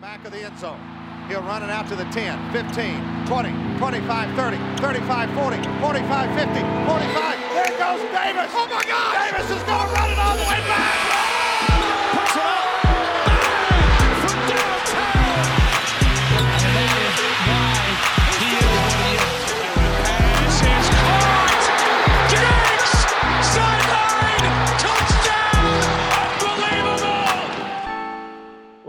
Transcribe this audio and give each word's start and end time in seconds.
Back 0.00 0.24
of 0.24 0.30
the 0.30 0.38
end 0.38 0.56
zone. 0.60 0.78
He'll 1.26 1.42
run 1.42 1.64
it 1.64 1.70
out 1.70 1.88
to 1.88 1.96
the 1.96 2.04
10, 2.04 2.52
15, 2.52 3.26
20, 3.26 3.78
25, 3.78 4.36
30, 4.36 4.56
35, 4.78 5.34
40, 5.34 5.56
45, 5.80 6.38
50, 6.38 6.60
45. 6.86 7.38
There 7.58 7.74
goes 7.74 8.00
Davis. 8.14 8.50
Oh 8.54 8.68
my 8.70 8.84
God! 8.86 9.26
Davis 9.26 9.50
is 9.50 9.62
going 9.64 9.88
to 9.88 9.94
run 9.94 10.10
it 10.12 10.18
all 10.18 10.36
the 10.36 10.42
way 10.44 10.60
back. 10.70 10.97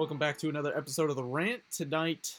Welcome 0.10 0.18
back 0.18 0.40
to 0.40 0.50
another 0.50 0.76
episode 0.76 1.12
of 1.12 1.18
The 1.18 1.24
Rant. 1.24 1.62
Tonight, 1.70 2.34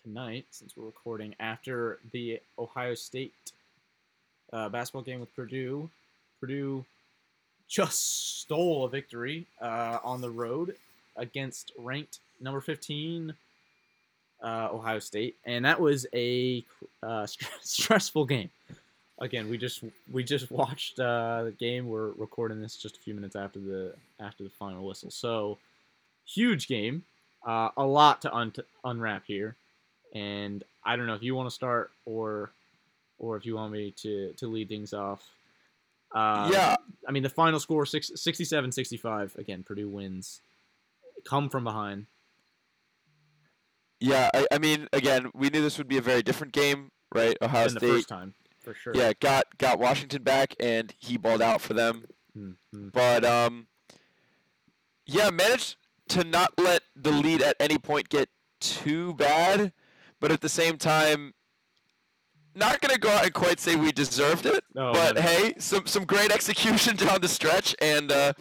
tonight, 0.00 0.46
since 0.52 0.76
we're 0.76 0.84
recording 0.84 1.34
after 1.40 1.98
the 2.12 2.38
Ohio 2.56 2.94
State 2.94 3.32
uh, 4.52 4.68
basketball 4.68 5.02
game 5.02 5.18
with 5.18 5.34
Purdue, 5.34 5.90
Purdue 6.38 6.84
just 7.66 8.38
stole 8.38 8.84
a 8.84 8.88
victory 8.88 9.46
uh, 9.60 9.98
on 10.04 10.20
the 10.20 10.30
road 10.30 10.76
against 11.16 11.72
ranked 11.76 12.20
number 12.40 12.60
15 12.60 13.34
uh, 14.40 14.68
Ohio 14.70 15.00
State, 15.00 15.34
and 15.44 15.64
that 15.64 15.80
was 15.80 16.06
a 16.14 16.64
uh, 17.02 17.26
st- 17.26 17.50
stressful 17.62 18.26
game. 18.26 18.50
Again, 19.18 19.50
we 19.50 19.58
just 19.58 19.82
we 20.12 20.22
just 20.22 20.52
watched 20.52 21.00
uh, 21.00 21.42
the 21.42 21.50
game. 21.58 21.88
We're 21.88 22.12
recording 22.12 22.62
this 22.62 22.76
just 22.76 22.96
a 22.96 23.00
few 23.00 23.14
minutes 23.14 23.34
after 23.34 23.58
the 23.58 23.94
after 24.20 24.44
the 24.44 24.50
final 24.50 24.86
whistle. 24.86 25.10
So 25.10 25.58
huge 26.28 26.68
game, 26.68 27.04
uh, 27.46 27.70
a 27.76 27.84
lot 27.84 28.22
to 28.22 28.34
un- 28.34 28.52
unwrap 28.84 29.24
here, 29.26 29.56
and 30.14 30.62
I 30.84 30.96
don't 30.96 31.06
know 31.06 31.14
if 31.14 31.22
you 31.22 31.34
want 31.34 31.48
to 31.48 31.54
start 31.54 31.90
or 32.04 32.50
or 33.18 33.36
if 33.36 33.44
you 33.46 33.54
want 33.56 33.72
me 33.72 33.90
to 34.02 34.32
to 34.34 34.46
lead 34.46 34.68
things 34.68 34.92
off. 34.92 35.22
Uh, 36.14 36.48
yeah, 36.52 36.76
I 37.06 37.10
mean 37.12 37.22
the 37.22 37.28
final 37.28 37.60
score 37.60 37.84
six, 37.84 38.10
67-65. 38.16 39.36
Again, 39.38 39.62
Purdue 39.62 39.88
wins. 39.88 40.40
Come 41.24 41.48
from 41.50 41.64
behind. 41.64 42.06
yeah. 44.00 44.30
I, 44.32 44.46
I 44.52 44.58
mean, 44.58 44.88
again, 44.92 45.30
we 45.34 45.50
knew 45.50 45.60
this 45.60 45.76
would 45.78 45.88
be 45.88 45.98
a 45.98 46.02
very 46.02 46.22
different 46.22 46.52
game, 46.52 46.90
right? 47.14 47.36
Ohio 47.42 47.68
State, 47.68 47.80
first 47.80 48.08
time 48.08 48.34
for 48.60 48.72
sure. 48.74 48.92
yeah, 48.94 49.12
got 49.20 49.58
got 49.58 49.78
Washington 49.78 50.22
back, 50.22 50.54
and 50.60 50.94
he 50.98 51.16
balled 51.18 51.42
out 51.42 51.60
for 51.60 51.74
them. 51.74 52.04
Mhm. 52.36 52.54
But 52.92 53.24
um, 53.24 53.66
yeah, 55.06 55.30
managed 55.30 55.76
to 56.08 56.24
not 56.24 56.52
let 56.58 56.82
the 56.96 57.10
lead 57.10 57.42
at 57.42 57.56
any 57.60 57.78
point 57.78 58.08
get 58.08 58.28
too 58.60 59.14
bad, 59.14 59.72
but 60.20 60.32
at 60.32 60.40
the 60.40 60.48
same 60.48 60.76
time, 60.76 61.34
not 62.54 62.80
gonna 62.80 62.98
go 62.98 63.10
out 63.10 63.24
and 63.24 63.34
quite 63.34 63.60
say 63.60 63.76
we 63.76 63.92
deserved 63.92 64.46
it. 64.46 64.64
No, 64.74 64.92
but 64.92 65.14
no, 65.14 65.20
no. 65.20 65.26
hey, 65.26 65.54
some 65.58 65.86
some 65.86 66.04
great 66.04 66.32
execution 66.32 66.96
down 67.06 67.20
the 67.20 67.28
stretch, 67.28 67.76
and 67.80 68.10
uh, 68.10 68.32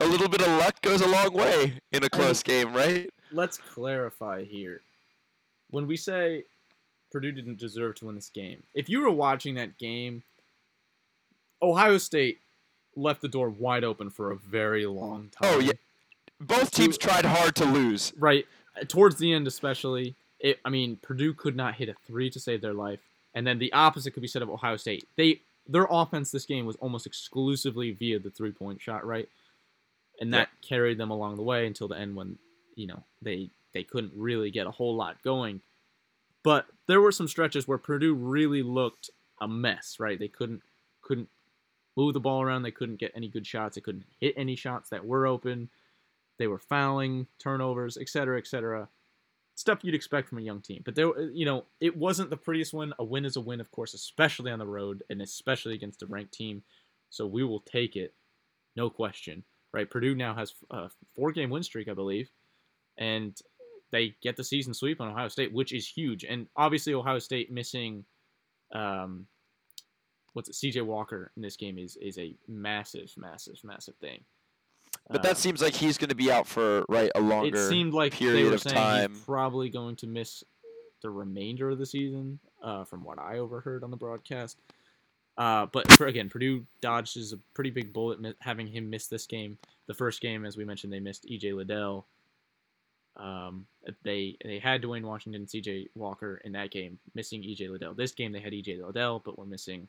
a 0.00 0.06
little 0.06 0.28
bit 0.28 0.40
of 0.40 0.48
luck 0.48 0.80
goes 0.82 1.00
a 1.00 1.06
long 1.06 1.32
way 1.32 1.80
in 1.92 2.02
a 2.02 2.10
close 2.10 2.42
game, 2.42 2.72
right? 2.74 3.10
let's 3.34 3.58
clarify 3.58 4.44
here. 4.44 4.80
When 5.70 5.86
we 5.86 5.96
say 5.96 6.44
Purdue 7.10 7.32
didn't 7.32 7.58
deserve 7.58 7.96
to 7.96 8.06
win 8.06 8.14
this 8.14 8.30
game, 8.30 8.62
if 8.74 8.88
you 8.88 9.00
were 9.00 9.10
watching 9.10 9.56
that 9.56 9.76
game, 9.76 10.22
Ohio 11.60 11.98
State 11.98 12.38
left 12.96 13.20
the 13.20 13.28
door 13.28 13.50
wide 13.50 13.84
open 13.84 14.08
for 14.08 14.30
a 14.30 14.36
very 14.36 14.86
long 14.86 15.30
time. 15.30 15.54
Oh, 15.54 15.58
yeah. 15.58 15.72
Both 16.40 16.70
teams 16.72 16.98
tried 16.98 17.24
hard 17.24 17.54
to 17.56 17.64
lose. 17.64 18.12
Right. 18.18 18.46
Towards 18.88 19.16
the 19.16 19.32
end, 19.32 19.46
especially. 19.46 20.16
It, 20.40 20.58
I 20.64 20.68
mean, 20.68 20.98
Purdue 21.00 21.32
could 21.32 21.56
not 21.56 21.76
hit 21.76 21.88
a 21.88 21.94
three 22.06 22.28
to 22.30 22.40
save 22.40 22.60
their 22.60 22.74
life. 22.74 23.00
And 23.34 23.46
then 23.46 23.58
the 23.58 23.72
opposite 23.72 24.12
could 24.12 24.20
be 24.20 24.28
said 24.28 24.42
of 24.42 24.50
Ohio 24.50 24.76
State. 24.76 25.06
They 25.16 25.40
Their 25.66 25.86
offense 25.90 26.30
this 26.30 26.46
game 26.46 26.66
was 26.66 26.76
almost 26.76 27.06
exclusively 27.06 27.92
via 27.92 28.18
the 28.18 28.30
three 28.30 28.52
point 28.52 28.80
shot, 28.80 29.06
right? 29.06 29.28
And 30.20 30.32
that 30.34 30.48
carried 30.62 30.98
them 30.98 31.10
along 31.10 31.36
the 31.36 31.42
way 31.42 31.66
until 31.66 31.88
the 31.88 31.98
end 31.98 32.14
when, 32.14 32.38
you 32.76 32.86
know, 32.86 33.02
they 33.22 33.50
they 33.72 33.82
couldn't 33.82 34.12
really 34.14 34.50
get 34.50 34.66
a 34.66 34.70
whole 34.70 34.94
lot 34.94 35.22
going. 35.24 35.60
But 36.42 36.66
there 36.86 37.00
were 37.00 37.10
some 37.10 37.26
stretches 37.26 37.66
where 37.66 37.78
Purdue 37.78 38.14
really 38.14 38.62
looked 38.62 39.10
a 39.40 39.48
mess, 39.48 39.96
right? 39.98 40.18
They 40.18 40.28
couldn't 40.28 40.62
couldn't 41.02 41.28
move 41.96 42.14
the 42.14 42.20
ball 42.20 42.42
around. 42.42 42.62
They 42.62 42.70
couldn't 42.70 43.00
get 43.00 43.12
any 43.14 43.28
good 43.28 43.46
shots. 43.46 43.74
They 43.74 43.80
couldn't 43.80 44.04
hit 44.20 44.34
any 44.36 44.56
shots 44.56 44.90
that 44.90 45.04
were 45.04 45.26
open. 45.26 45.70
They 46.38 46.46
were 46.46 46.58
fouling, 46.58 47.26
turnovers, 47.38 47.96
et 47.96 48.08
cetera, 48.08 48.38
et 48.38 48.46
cetera. 48.46 48.88
Stuff 49.54 49.80
you'd 49.82 49.94
expect 49.94 50.28
from 50.28 50.38
a 50.38 50.42
young 50.42 50.60
team. 50.60 50.82
But 50.84 50.96
there, 50.96 51.20
you 51.30 51.44
know, 51.44 51.64
it 51.80 51.96
wasn't 51.96 52.30
the 52.30 52.36
prettiest 52.36 52.72
win. 52.72 52.92
A 52.98 53.04
win 53.04 53.24
is 53.24 53.36
a 53.36 53.40
win, 53.40 53.60
of 53.60 53.70
course, 53.70 53.94
especially 53.94 54.50
on 54.50 54.58
the 54.58 54.66
road 54.66 55.04
and 55.08 55.22
especially 55.22 55.74
against 55.74 56.02
a 56.02 56.06
ranked 56.06 56.34
team. 56.34 56.62
So 57.10 57.26
we 57.26 57.44
will 57.44 57.60
take 57.60 57.94
it, 57.94 58.14
no 58.74 58.90
question. 58.90 59.44
Right? 59.72 59.90
Purdue 59.90 60.14
now 60.14 60.34
has 60.34 60.54
a 60.70 60.88
four-game 61.16 61.50
win 61.50 61.64
streak, 61.64 61.88
I 61.88 61.94
believe, 61.94 62.30
and 62.96 63.36
they 63.90 64.14
get 64.22 64.36
the 64.36 64.44
season 64.44 64.72
sweep 64.72 65.00
on 65.00 65.08
Ohio 65.08 65.26
State, 65.26 65.52
which 65.52 65.72
is 65.72 65.88
huge. 65.88 66.24
And 66.24 66.46
obviously, 66.56 66.94
Ohio 66.94 67.18
State 67.18 67.50
missing, 67.50 68.04
um, 68.72 69.26
what's 70.32 70.48
it, 70.48 70.54
C.J. 70.54 70.82
Walker 70.82 71.32
in 71.36 71.42
this 71.42 71.56
game 71.56 71.76
is 71.78 71.96
is 71.96 72.18
a 72.18 72.36
massive, 72.46 73.12
massive, 73.16 73.56
massive 73.64 73.96
thing. 73.96 74.20
But 75.08 75.20
Uh, 75.20 75.22
that 75.24 75.36
seems 75.38 75.60
like 75.60 75.74
he's 75.74 75.98
going 75.98 76.08
to 76.10 76.14
be 76.14 76.30
out 76.32 76.46
for 76.46 76.84
right 76.88 77.10
a 77.14 77.20
longer. 77.20 77.56
it 77.66 77.68
seemed 77.68 77.92
like 77.92 78.14
period 78.14 78.52
of 78.52 78.62
saying 78.62 78.74
time. 78.76 79.10
he's 79.12 79.20
probably 79.20 79.68
going 79.68 79.96
to 79.96 80.06
miss 80.06 80.42
the 81.02 81.10
remainder 81.10 81.68
of 81.70 81.78
the 81.78 81.84
season, 81.86 82.38
uh, 82.62 82.84
from 82.84 83.04
what 83.04 83.18
I 83.18 83.38
overheard 83.38 83.84
on 83.84 83.90
the 83.90 83.96
broadcast. 83.98 84.56
Uh, 85.36 85.66
but 85.66 85.90
for, 85.92 86.06
again, 86.06 86.30
Purdue 86.30 86.64
dodges 86.80 87.32
a 87.32 87.38
pretty 87.54 87.70
big 87.70 87.92
bullet 87.92 88.20
mi- 88.20 88.34
having 88.40 88.66
him 88.68 88.88
miss 88.88 89.08
this 89.08 89.26
game. 89.26 89.58
The 89.86 89.94
first 89.94 90.20
game, 90.22 90.44
as 90.46 90.56
we 90.56 90.64
mentioned, 90.64 90.92
they 90.92 91.00
missed 91.00 91.26
E.J. 91.28 91.52
Liddell. 91.52 92.06
Um, 93.16 93.66
they 94.02 94.36
they 94.44 94.58
had 94.58 94.80
Duane 94.80 95.06
Washington 95.06 95.46
C.J. 95.46 95.88
Walker 95.94 96.40
in 96.44 96.52
that 96.52 96.70
game, 96.70 96.98
missing 97.14 97.44
E.J. 97.44 97.68
Liddell. 97.68 97.94
This 97.94 98.12
game 98.12 98.32
they 98.32 98.40
had 98.40 98.54
E.J. 98.54 98.82
Liddell, 98.82 99.20
but 99.24 99.38
we're 99.38 99.44
missing 99.44 99.86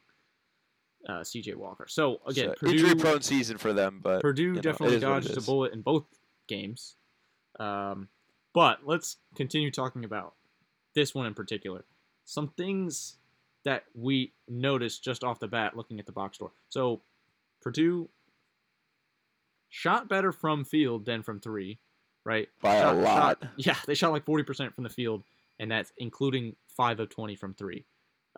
uh, 1.08 1.24
C.J. 1.24 1.56
Walker. 1.56 1.86
So 1.88 2.20
again, 2.28 2.50
So, 2.50 2.54
Purdue 2.56 2.72
injury-prone 2.74 3.22
season 3.22 3.58
for 3.58 3.74
them, 3.74 4.00
but 4.02 4.22
Purdue 4.22 4.54
know, 4.54 4.62
definitely 4.62 4.98
is 4.98 5.04
what 5.04 5.18
it 5.24 5.28
dodged 5.28 5.38
a 5.38 5.42
bullet 5.42 5.74
in 5.74 5.82
both 5.82 6.06
games. 6.48 6.96
Um, 7.60 8.10
but 8.54 8.80
let's 8.86 9.18
continue 9.36 9.72
talking 9.72 10.04
about 10.06 10.34
this 10.94 11.14
one 11.14 11.26
in 11.26 11.34
particular. 11.34 11.86
Some 12.26 12.48
things 12.50 13.18
that 13.64 13.84
we 13.94 14.32
noticed 14.48 15.04
just 15.04 15.24
off 15.24 15.40
the 15.40 15.48
bat 15.48 15.76
looking 15.76 16.00
at 16.00 16.06
the 16.06 16.12
box 16.12 16.38
score. 16.38 16.52
So 16.70 17.02
Purdue 17.62 18.10
shot 19.70 20.08
better 20.08 20.32
from 20.32 20.64
field 20.64 21.06
than 21.06 21.24
from 21.24 21.40
three, 21.40 21.80
right? 22.24 22.48
by 22.62 22.80
Shot- 22.80 22.96
a 22.98 23.02
shot- 23.04 23.42
lot. 23.42 23.44
yeah, 23.58 23.76
they 23.86 23.96
shot 23.96 24.12
like 24.12 24.26
40% 24.26 24.74
from 24.74 24.84
the 24.84 24.90
field, 24.90 25.24
and 25.60 25.72
that's 25.72 25.92
including 25.98 26.56
5 26.78 27.00
of 27.02 27.10
20 27.10 27.36
from 27.36 27.54
three. 27.54 27.86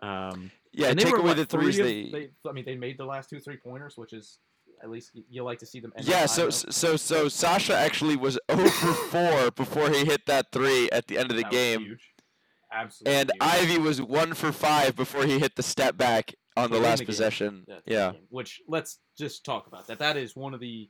Um, 0.00 0.50
Yeah, 0.78 0.90
and 0.90 0.98
they 0.98 1.04
take 1.04 1.12
were, 1.14 1.18
away 1.18 1.28
what, 1.30 1.36
the 1.36 1.44
threes. 1.46 1.76
three 1.76 2.06
of- 2.06 2.12
They, 2.12 2.30
I 2.48 2.52
mean, 2.52 2.64
they 2.64 2.76
made 2.76 2.98
the 2.98 3.04
last 3.04 3.28
two 3.28 3.40
three 3.40 3.56
pointers, 3.56 3.96
which 3.96 4.12
is 4.12 4.38
at 4.82 4.90
least 4.90 5.10
you 5.28 5.42
like 5.42 5.58
to 5.58 5.66
see 5.66 5.80
them. 5.80 5.92
end 5.96 6.06
yeah. 6.06 6.26
So 6.26 6.50
so 6.50 6.96
so 6.96 7.28
Sasha 7.28 7.76
actually 7.76 8.16
was 8.16 8.38
over 8.48 8.68
four 8.68 9.50
before 9.50 9.90
he 9.90 10.04
hit 10.04 10.26
that 10.26 10.52
three 10.52 10.88
at 10.90 11.08
the 11.08 11.18
end 11.18 11.30
of 11.30 11.36
the 11.36 11.42
That 11.42 11.50
game. 11.52 11.98
Absolutely. 12.72 13.20
and 13.20 13.30
huge. 13.32 13.40
Ivey 13.40 13.78
was 13.78 14.00
one 14.00 14.34
for 14.34 14.52
five 14.52 14.94
before 14.94 15.24
he 15.24 15.38
hit 15.38 15.56
the 15.56 15.62
step 15.62 15.96
back 15.96 16.34
on 16.56 16.70
the 16.70 16.78
last 16.78 17.00
the 17.00 17.06
possession. 17.06 17.64
That's 17.66 17.82
Yeah. 17.86 18.12
Which 18.28 18.60
let's 18.68 19.00
just 19.18 19.44
talk 19.44 19.66
about 19.66 19.86
that. 19.88 19.98
That 19.98 20.16
is 20.16 20.36
one 20.36 20.54
of 20.54 20.60
the 20.60 20.88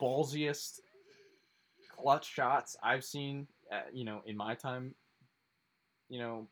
ballsiest 0.00 0.80
clutch 1.98 2.26
shots 2.26 2.76
I've 2.82 3.04
seen. 3.04 3.48
Uh, 3.70 3.80
you 3.92 4.04
know, 4.04 4.22
in 4.26 4.36
my 4.36 4.54
time. 4.54 4.94
You 6.08 6.20
know, 6.20 6.48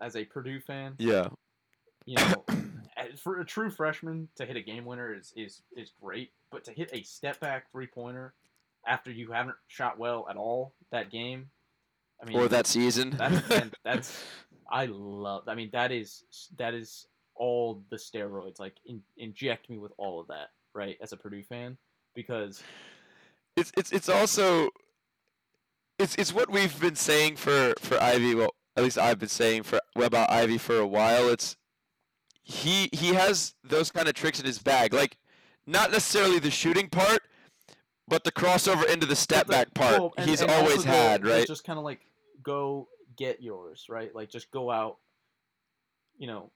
as 0.00 0.14
a 0.14 0.24
Purdue 0.24 0.60
fan, 0.60 0.94
Yeah. 0.98 1.28
You 2.08 2.16
know, 2.16 2.44
for 3.22 3.38
a 3.38 3.44
true 3.44 3.70
freshman 3.70 4.28
to 4.36 4.46
hit 4.46 4.56
a 4.56 4.62
game 4.62 4.86
winner 4.86 5.14
is 5.14 5.30
is 5.36 5.60
is 5.76 5.92
great, 6.00 6.30
but 6.50 6.64
to 6.64 6.72
hit 6.72 6.88
a 6.94 7.02
step 7.02 7.38
back 7.38 7.70
three 7.70 7.86
pointer 7.86 8.32
after 8.86 9.10
you 9.10 9.30
haven't 9.30 9.56
shot 9.66 9.98
well 9.98 10.26
at 10.30 10.36
all 10.36 10.72
that 10.90 11.10
game, 11.10 11.50
I 12.22 12.26
mean, 12.26 12.38
Or 12.38 12.48
that 12.48 12.66
season. 12.66 13.14
that's 13.18 13.70
that's 13.84 14.24
I 14.70 14.86
love. 14.86 15.48
I 15.48 15.54
mean, 15.54 15.68
that 15.74 15.92
is 15.92 16.24
that 16.56 16.72
is 16.72 17.06
all 17.34 17.82
the 17.90 17.96
steroids. 17.96 18.58
Like, 18.58 18.76
in, 18.86 19.02
inject 19.18 19.68
me 19.68 19.76
with 19.76 19.92
all 19.98 20.18
of 20.18 20.28
that, 20.28 20.48
right? 20.74 20.96
As 21.02 21.12
a 21.12 21.16
Purdue 21.18 21.42
fan, 21.42 21.76
because 22.14 22.62
it's 23.54 23.70
it's 23.76 23.92
it's 23.92 24.08
also 24.08 24.70
it's 25.98 26.14
it's 26.14 26.32
what 26.32 26.50
we've 26.50 26.80
been 26.80 26.96
saying 26.96 27.36
for 27.36 27.74
for 27.80 28.02
Ivey. 28.02 28.34
Well, 28.34 28.54
at 28.78 28.82
least 28.82 28.96
I've 28.96 29.18
been 29.18 29.28
saying 29.28 29.64
for 29.64 29.80
about 29.94 30.30
Ivey 30.30 30.56
for 30.56 30.78
a 30.78 30.86
while. 30.86 31.28
It's 31.28 31.57
he 32.48 32.88
he 32.92 33.08
has 33.14 33.54
those 33.62 33.90
kind 33.92 34.08
of 34.08 34.14
tricks 34.14 34.40
in 34.40 34.46
his 34.46 34.58
bag. 34.58 34.92
Like 34.94 35.18
not 35.66 35.90
necessarily 35.92 36.38
the 36.38 36.50
shooting 36.50 36.88
part, 36.88 37.20
But 38.08 38.24
the 38.24 38.32
crossover 38.32 38.88
into 38.88 39.06
the 39.06 39.14
step 39.16 39.46
the- 39.46 39.52
back 39.52 39.74
part, 39.74 40.00
well, 40.00 40.12
and- 40.16 40.28
he's 40.28 40.40
and 40.40 40.50
always 40.50 40.82
had, 40.82 41.26
right? 41.26 41.46
Just 41.46 41.64
kind 41.64 41.78
of 41.78 41.84
like 41.84 42.00
go 42.42 42.88
get 43.16 43.42
yours, 43.42 43.86
right? 43.90 44.14
Like 44.14 44.30
just 44.30 44.50
go 44.50 44.70
out, 44.70 44.96
you 46.16 46.26
know, 46.26 46.50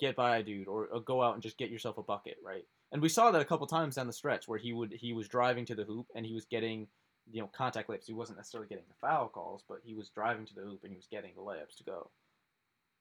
get 0.00 0.16
by 0.16 0.38
a 0.38 0.42
dude, 0.42 0.68
or, 0.68 0.86
or 0.86 1.00
go 1.00 1.22
out 1.22 1.34
and 1.34 1.42
just 1.42 1.58
get 1.58 1.68
yourself 1.70 1.98
a 1.98 2.02
bucket, 2.02 2.38
right? 2.42 2.64
And 2.92 3.02
we 3.02 3.08
saw 3.10 3.30
that 3.30 3.42
a 3.42 3.44
couple 3.44 3.66
times 3.66 3.96
down 3.96 4.06
the 4.06 4.12
stretch 4.14 4.48
where 4.48 4.58
he 4.58 4.72
would 4.72 4.92
he 4.92 5.12
was 5.12 5.28
driving 5.28 5.66
to 5.66 5.74
the 5.74 5.84
hoop 5.84 6.06
and 6.14 6.24
he 6.24 6.32
was 6.34 6.46
getting 6.46 6.86
you 7.30 7.42
know 7.42 7.50
contact 7.52 7.90
layups. 7.90 8.06
He 8.06 8.14
wasn't 8.14 8.38
necessarily 8.38 8.68
getting 8.68 8.84
the 8.88 8.94
foul 9.06 9.28
calls, 9.28 9.64
but 9.68 9.78
he 9.84 9.92
was 9.94 10.08
driving 10.08 10.46
to 10.46 10.54
the 10.54 10.62
hoop 10.62 10.80
and 10.82 10.92
he 10.92 10.96
was 10.96 11.08
getting 11.10 11.32
the 11.34 11.42
layups 11.42 11.76
to 11.76 11.84
go. 11.84 12.10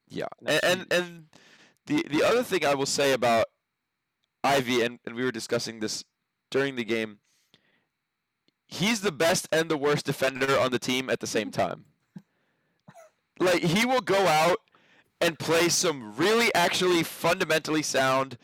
Yeah, 0.09 0.25
and 0.45 0.59
and, 0.63 0.93
and 0.93 1.25
the 1.85 2.05
the 2.09 2.23
other 2.23 2.43
thing 2.43 2.65
I 2.65 2.75
will 2.75 2.85
say 2.85 3.13
about 3.13 3.45
Ivey, 4.43 4.81
and, 4.83 4.99
and 5.05 5.15
we 5.15 5.23
were 5.23 5.31
discussing 5.31 5.79
this 5.79 6.03
during 6.51 6.75
the 6.75 6.83
game. 6.83 7.19
He's 8.67 9.01
the 9.01 9.11
best 9.11 9.47
and 9.51 9.69
the 9.69 9.77
worst 9.77 10.05
defender 10.05 10.57
on 10.59 10.71
the 10.71 10.79
team 10.79 11.09
at 11.09 11.19
the 11.19 11.27
same 11.27 11.51
time. 11.51 11.85
like 13.39 13.61
he 13.63 13.85
will 13.85 14.01
go 14.01 14.27
out 14.27 14.57
and 15.21 15.39
play 15.39 15.69
some 15.69 16.15
really 16.15 16.53
actually 16.53 17.03
fundamentally 17.03 17.81
sound, 17.81 18.37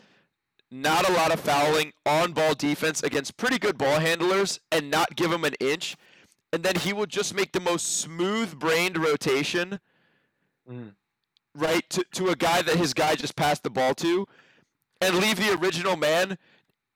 not 0.70 1.10
a 1.10 1.14
lot 1.14 1.34
of 1.34 1.40
fouling 1.40 1.92
on 2.06 2.34
ball 2.34 2.54
defense 2.54 3.04
against 3.04 3.38
pretty 3.38 3.58
good 3.60 3.78
ball 3.78 4.00
handlers 4.00 4.60
and 4.72 4.90
not 4.90 5.16
give 5.16 5.32
them 5.32 5.44
an 5.44 5.56
inch. 5.60 5.96
And 6.54 6.64
then 6.64 6.76
he 6.76 6.94
will 6.94 7.06
just 7.06 7.34
make 7.34 7.52
the 7.52 7.60
most 7.60 7.98
smooth 7.98 8.58
brained 8.60 8.98
rotation 8.98 9.80
Mm. 10.70 10.94
Right 11.56 11.88
to, 11.90 12.06
to 12.14 12.30
a 12.30 12.36
guy 12.36 12.62
that 12.62 12.78
his 12.78 12.94
guy 12.94 13.16
just 13.16 13.36
passed 13.36 13.64
the 13.64 13.70
ball 13.70 13.94
to 13.96 14.26
and 15.02 15.16
leave 15.18 15.38
the 15.38 15.58
original 15.60 15.98
man 15.98 16.38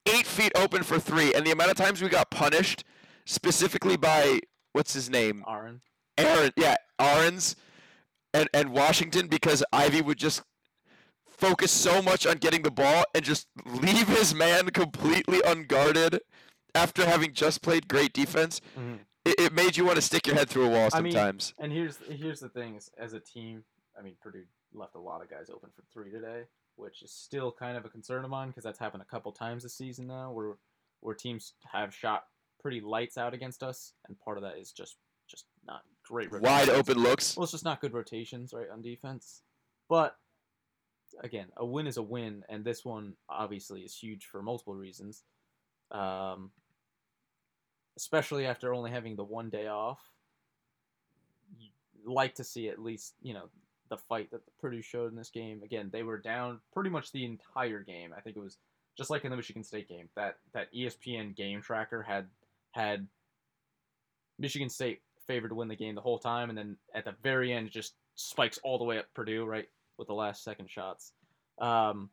eight 0.06 0.26
feet 0.26 0.52
open 0.56 0.84
for 0.84 1.00
three. 1.00 1.34
And 1.34 1.46
the 1.46 1.52
amount 1.52 1.72
of 1.72 1.78
times 1.78 2.02
we 2.02 2.08
got 2.10 2.30
punished 2.32 2.84
specifically 3.26 3.98
by 3.98 4.40
what's 4.72 4.94
his 4.94 5.10
name? 5.10 5.44
Aaron, 5.48 5.82
aaron 6.18 6.52
yeah 6.56 6.76
Ahrens 7.00 7.56
and, 8.34 8.48
and 8.54 8.70
washington 8.70 9.28
because 9.28 9.64
Ivey 9.74 10.02
would 10.02 10.18
just 10.18 10.42
focus 11.28 11.72
so 11.72 12.02
much 12.02 12.26
on 12.26 12.38
getting 12.38 12.62
the 12.62 12.72
ball 12.72 13.04
and 13.14 13.24
just 13.26 13.48
leave 13.66 14.08
his 14.08 14.34
man 14.34 14.70
completely 14.70 15.42
unguarded 15.46 16.22
after 16.74 17.06
having 17.06 17.34
just 17.34 17.62
played 17.62 17.88
great 17.90 18.14
defense. 18.14 18.62
Mhm. 18.78 19.00
it, 19.26 19.36
it 19.40 19.54
made 19.54 19.76
you 19.76 19.84
want 19.86 19.98
to 19.98 20.02
stick 20.02 20.28
your 20.28 20.36
head 20.36 20.48
through 20.50 20.66
a 20.66 20.70
wall 20.70 20.90
I 20.94 21.02
mean, 21.02 21.12
sometimes. 21.12 21.54
And 21.60 21.74
here's 21.74 21.98
here's 22.10 22.40
the 22.40 22.50
thing: 22.50 22.76
is 22.76 22.90
as 22.98 23.14
a 23.14 23.20
team, 23.20 23.64
I 23.98 24.02
mean, 24.02 24.16
Purdue 24.22 24.44
left 24.74 24.96
a 24.96 25.00
lot 25.00 25.22
of 25.22 25.30
guys 25.30 25.50
open 25.50 25.70
for 25.76 25.84
three 25.94 26.12
today, 26.12 26.44
which 26.76 27.02
is 27.02 27.12
still 27.12 27.52
kind 27.52 27.78
of 27.78 27.86
a 27.86 27.90
concern 27.90 28.24
of 28.24 28.30
mine 28.30 28.50
because 28.50 28.64
that's 28.64 28.80
happened 28.80 29.04
a 29.04 29.12
couple 29.12 29.32
times 29.32 29.64
this 29.64 29.78
season 29.78 30.08
now, 30.08 30.32
where 30.32 30.58
where 31.02 31.16
teams 31.16 31.54
have 31.72 31.94
shot 31.94 32.26
pretty 32.62 32.82
lights 32.82 33.18
out 33.18 33.34
against 33.34 33.64
us, 33.64 33.94
and 34.08 34.20
part 34.20 34.38
of 34.38 34.44
that 34.44 34.58
is 34.58 34.72
just 34.72 34.98
just 35.28 35.46
not 35.66 35.82
great. 36.04 36.32
wide 36.32 36.70
open 36.70 36.98
looks 36.98 37.36
Well, 37.36 37.44
it's 37.44 37.52
just 37.52 37.66
not 37.66 37.82
good 37.82 37.94
rotations, 37.94 38.54
right, 38.54 38.70
on 38.72 38.82
defense. 38.82 39.42
But 39.90 40.16
again, 41.22 41.48
a 41.58 41.66
win 41.66 41.88
is 41.88 41.98
a 41.98 42.04
win, 42.04 42.44
and 42.50 42.64
this 42.64 42.84
one 42.84 43.14
obviously 43.30 43.82
is 43.82 43.96
huge 43.96 44.26
for 44.26 44.42
multiple 44.42 44.76
reasons. 44.76 45.24
Um, 45.92 46.52
especially 47.98 48.46
after 48.46 48.74
only 48.74 48.92
having 48.92 49.16
the 49.16 49.24
one 49.24 49.50
day 49.50 49.68
off, 49.68 50.00
you 51.58 51.70
like 52.06 52.36
to 52.36 52.44
see 52.44 52.68
at 52.70 52.80
least 52.80 53.14
you 53.22 53.34
know 53.34 53.50
the 53.90 53.98
fight 53.98 54.32
that 54.32 54.42
Purdue 54.60 54.82
showed 54.82 55.12
in 55.12 55.18
this 55.18 55.30
game. 55.30 55.62
Again, 55.64 55.90
they 55.92 56.04
were 56.04 56.18
down 56.18 56.60
pretty 56.74 56.90
much 56.90 57.12
the 57.12 57.26
entire 57.26 57.82
game. 57.82 58.14
I 58.16 58.22
think 58.22 58.36
it 58.36 58.42
was 58.42 58.58
just 58.98 59.10
like 59.10 59.26
in 59.26 59.32
the 59.32 59.38
Michigan 59.38 59.64
State 59.64 59.88
game. 59.88 60.10
That 60.16 60.38
that 60.54 60.74
ESPN 60.74 61.36
game 61.36 61.62
tracker 61.62 62.02
had 62.02 62.28
had 62.72 63.08
Michigan 64.40 64.70
State 64.70 65.02
favored 65.28 65.50
to 65.50 65.56
win 65.56 65.68
the 65.68 65.76
game 65.76 65.96
the 65.96 66.02
whole 66.02 66.20
time, 66.20 66.50
and 66.50 66.58
then 66.58 66.78
at 66.94 67.06
the 67.06 67.16
very 67.24 67.54
end, 67.54 67.70
just 67.72 67.94
spikes 68.16 68.60
all 68.64 68.78
the 68.78 68.84
way 68.84 68.98
up 68.98 69.06
Purdue 69.14 69.46
right 69.46 69.68
with 69.98 70.08
the 70.08 70.14
last 70.14 70.44
second 70.44 70.70
shots. 70.70 71.14
Um, 71.60 72.10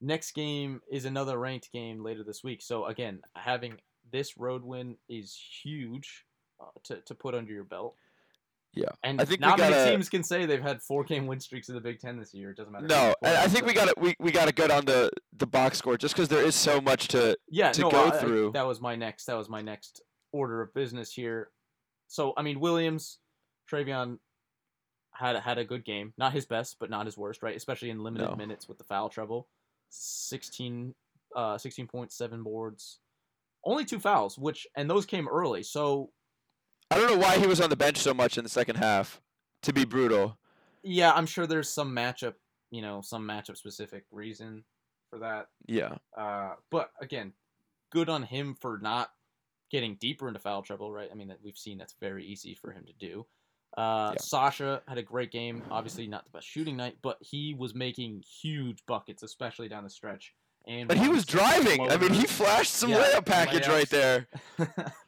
next 0.00 0.32
game 0.32 0.82
is 0.90 1.04
another 1.04 1.38
ranked 1.38 1.72
game 1.72 2.02
later 2.02 2.22
this 2.22 2.44
week. 2.44 2.62
So 2.62 2.86
again, 2.86 3.20
having 3.34 3.78
this 4.12 4.36
road 4.36 4.62
win 4.62 4.96
is 5.08 5.36
huge 5.62 6.24
uh, 6.60 6.66
to 6.84 7.00
to 7.00 7.14
put 7.14 7.34
under 7.34 7.52
your 7.52 7.64
belt. 7.64 7.96
Yeah. 8.74 8.88
and 9.02 9.20
I 9.20 9.24
think 9.24 9.40
not 9.40 9.58
many 9.58 9.72
gotta- 9.74 9.90
teams 9.90 10.08
can 10.08 10.22
say 10.24 10.46
they've 10.46 10.60
had 10.62 10.82
four 10.82 11.04
game 11.04 11.26
win 11.26 11.40
streaks 11.40 11.68
in 11.68 11.74
the 11.74 11.80
Big 11.80 12.00
Ten 12.00 12.18
this 12.18 12.34
year. 12.34 12.50
It 12.50 12.56
doesn't 12.56 12.72
matter. 12.72 12.86
No, 12.86 13.14
I 13.22 13.48
think 13.48 13.66
we 13.66 13.72
got 13.72 13.86
to 13.86 13.94
we, 13.98 14.14
we 14.18 14.32
got 14.32 14.46
to 14.48 14.54
get 14.54 14.70
on 14.70 14.84
the 14.84 15.10
the 15.36 15.46
box 15.46 15.78
score 15.78 15.96
just 15.96 16.14
because 16.14 16.28
there 16.28 16.42
is 16.44 16.54
so 16.54 16.80
much 16.80 17.08
to. 17.08 17.36
yeah, 17.48 17.72
to 17.72 17.80
no, 17.82 17.90
go 17.90 18.04
I- 18.04 18.08
I- 18.08 18.18
through. 18.18 18.52
that 18.52 18.66
was 18.66 18.80
my 18.80 18.96
next. 18.96 19.26
That 19.26 19.36
was 19.36 19.48
my 19.48 19.62
next 19.62 20.02
order 20.32 20.60
of 20.62 20.74
business 20.74 21.12
here. 21.12 21.50
So 22.08 22.32
I 22.36 22.42
mean, 22.42 22.60
Williams, 22.60 23.18
Trevion 23.70 24.18
had 25.12 25.36
had 25.36 25.58
a 25.58 25.64
good 25.64 25.84
game. 25.84 26.12
Not 26.18 26.32
his 26.32 26.44
best, 26.46 26.76
but 26.80 26.90
not 26.90 27.06
his 27.06 27.16
worst, 27.16 27.42
right? 27.42 27.56
Especially 27.56 27.90
in 27.90 28.02
limited 28.02 28.28
No. 28.30 28.36
minutes 28.36 28.68
with 28.68 28.78
the 28.78 28.84
foul 28.84 29.08
trouble. 29.08 29.48
16, 29.90 30.94
uh, 31.36 31.56
16.7 31.56 32.42
boards. 32.42 32.98
Only 33.64 33.84
two 33.84 33.98
fouls, 34.00 34.36
which 34.36 34.66
and 34.76 34.90
those 34.90 35.06
came 35.06 35.26
early. 35.28 35.62
So 35.62 36.10
I 36.94 36.98
don't 36.98 37.10
know 37.10 37.18
why 37.18 37.38
he 37.38 37.46
was 37.48 37.60
on 37.60 37.70
the 37.70 37.76
bench 37.76 37.96
so 37.98 38.14
much 38.14 38.38
in 38.38 38.44
the 38.44 38.50
second 38.50 38.76
half. 38.76 39.20
To 39.62 39.72
be 39.72 39.84
brutal, 39.84 40.36
yeah, 40.82 41.12
I'm 41.12 41.24
sure 41.26 41.46
there's 41.46 41.70
some 41.70 41.90
matchup, 41.94 42.34
you 42.70 42.82
know, 42.82 43.00
some 43.02 43.26
matchup 43.26 43.56
specific 43.56 44.04
reason 44.12 44.62
for 45.10 45.18
that. 45.20 45.46
yeah, 45.66 45.96
Uh, 46.16 46.50
but 46.70 46.90
again, 47.00 47.32
good 47.90 48.08
on 48.10 48.22
him 48.22 48.54
for 48.60 48.78
not 48.82 49.10
getting 49.70 49.96
deeper 49.96 50.28
into 50.28 50.38
foul 50.38 50.60
trouble, 50.62 50.92
right? 50.92 51.08
I 51.10 51.14
mean, 51.14 51.28
that 51.28 51.38
we've 51.42 51.56
seen 51.56 51.78
that's 51.78 51.94
very 51.98 52.24
easy 52.26 52.54
for 52.54 52.72
him 52.72 52.84
to 52.84 52.92
do. 52.92 53.26
Uh, 53.76 54.10
Yeah. 54.14 54.20
Sasha 54.20 54.82
had 54.86 54.98
a 54.98 55.02
great 55.02 55.32
game. 55.32 55.62
Obviously, 55.70 56.06
not 56.06 56.24
the 56.24 56.30
best 56.30 56.46
shooting 56.46 56.76
night, 56.76 56.98
but 57.02 57.16
he 57.20 57.54
was 57.54 57.74
making 57.74 58.22
huge 58.42 58.84
buckets, 58.86 59.22
especially 59.22 59.68
down 59.68 59.82
the 59.82 59.90
stretch. 59.90 60.34
And 60.66 60.88
but 60.88 60.98
he 60.98 61.08
was 61.08 61.24
driving. 61.26 61.90
I 61.90 61.96
mean, 61.96 62.12
he 62.12 62.26
flashed 62.26 62.72
some 62.74 62.90
Yeah, 62.90 63.02
layup 63.02 63.24
package 63.26 63.66
right 63.66 63.88
there. 63.88 64.28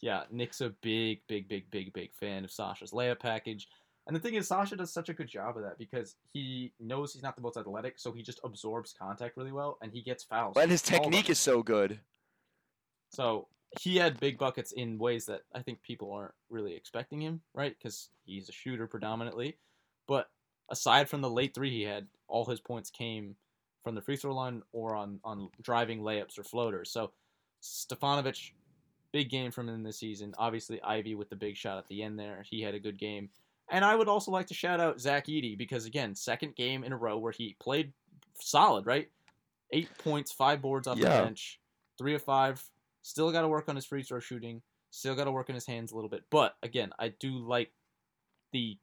yeah, 0.00 0.22
Nick's 0.30 0.60
a 0.60 0.70
big, 0.82 1.20
big, 1.28 1.48
big, 1.48 1.70
big, 1.70 1.92
big 1.92 2.14
fan 2.14 2.44
of 2.44 2.50
Sasha's 2.50 2.92
layup 2.92 3.20
package. 3.20 3.68
And 4.06 4.16
the 4.16 4.20
thing 4.20 4.34
is, 4.34 4.48
Sasha 4.48 4.76
does 4.76 4.92
such 4.92 5.08
a 5.08 5.14
good 5.14 5.28
job 5.28 5.56
of 5.56 5.62
that 5.62 5.78
because 5.78 6.16
he 6.32 6.72
knows 6.80 7.12
he's 7.12 7.22
not 7.22 7.36
the 7.36 7.42
most 7.42 7.56
athletic, 7.56 7.98
so 7.98 8.12
he 8.12 8.22
just 8.22 8.40
absorbs 8.42 8.94
contact 8.98 9.36
really 9.36 9.52
well, 9.52 9.78
and 9.82 9.92
he 9.92 10.02
gets 10.02 10.24
fouls. 10.24 10.56
And 10.56 10.70
his 10.70 10.82
all 10.90 10.96
of 10.96 11.02
them. 11.02 11.10
technique 11.12 11.30
is 11.30 11.38
so 11.38 11.62
good. 11.62 12.00
So 13.10 13.48
he 13.78 13.96
had 13.96 14.18
big 14.18 14.38
buckets 14.38 14.72
in 14.72 14.98
ways 14.98 15.26
that 15.26 15.42
I 15.54 15.62
think 15.62 15.82
people 15.82 16.12
aren't 16.12 16.34
really 16.48 16.74
expecting 16.74 17.20
him, 17.20 17.42
right? 17.54 17.76
Because 17.76 18.08
he's 18.24 18.48
a 18.48 18.52
shooter 18.52 18.86
predominantly. 18.86 19.58
But 20.08 20.28
aside 20.70 21.08
from 21.08 21.20
the 21.20 21.30
late 21.30 21.54
three 21.54 21.70
he 21.70 21.82
had, 21.82 22.06
all 22.26 22.44
his 22.46 22.60
points 22.60 22.90
came 22.90 23.36
from 23.84 23.94
the 23.94 24.00
free 24.00 24.16
throw 24.16 24.34
line 24.34 24.62
or 24.72 24.96
on, 24.96 25.20
on 25.24 25.50
driving 25.62 26.00
layups 26.00 26.38
or 26.38 26.44
floaters. 26.44 26.90
So 26.90 27.12
Stefanovic, 27.62 28.52
big 29.12 29.28
game 29.30 29.50
from 29.50 29.68
him 29.68 29.82
this 29.82 29.98
season. 29.98 30.34
Obviously, 30.38 30.80
Ivey 30.82 31.14
with 31.14 31.30
the 31.30 31.36
big 31.36 31.56
shot 31.56 31.78
at 31.78 31.88
the 31.88 32.02
end 32.02 32.18
there. 32.18 32.44
He 32.48 32.62
had 32.62 32.74
a 32.74 32.78
good 32.80 32.98
game. 32.98 33.30
And 33.68 33.84
I 33.84 33.94
would 33.94 34.08
also 34.08 34.30
like 34.32 34.46
to 34.48 34.54
shout 34.54 34.80
out 34.80 35.00
Zach 35.00 35.26
Edey 35.26 35.56
because, 35.56 35.86
again, 35.86 36.14
second 36.14 36.56
game 36.56 36.82
in 36.82 36.92
a 36.92 36.96
row 36.96 37.18
where 37.18 37.32
he 37.32 37.54
played 37.60 37.92
solid, 38.40 38.84
right? 38.86 39.08
Eight 39.72 39.88
points, 39.98 40.32
five 40.32 40.60
boards 40.60 40.88
off 40.88 40.98
Yeah. 40.98 41.18
the 41.18 41.24
bench, 41.24 41.60
three 41.98 42.14
of 42.14 42.22
five. 42.22 42.62
Still 43.02 43.30
got 43.30 43.42
to 43.42 43.48
work 43.48 43.68
on 43.68 43.76
his 43.76 43.84
free 43.86 44.02
throw 44.02 44.18
shooting. 44.18 44.62
Still 44.90 45.14
got 45.14 45.24
to 45.24 45.30
work 45.32 45.48
on 45.48 45.54
his 45.54 45.66
hands 45.66 45.92
a 45.92 45.94
little 45.94 46.10
bit. 46.10 46.24
But 46.30 46.56
again, 46.62 46.90
I 46.98 47.08
do 47.08 47.38
like 47.38 47.70
the 48.52 48.76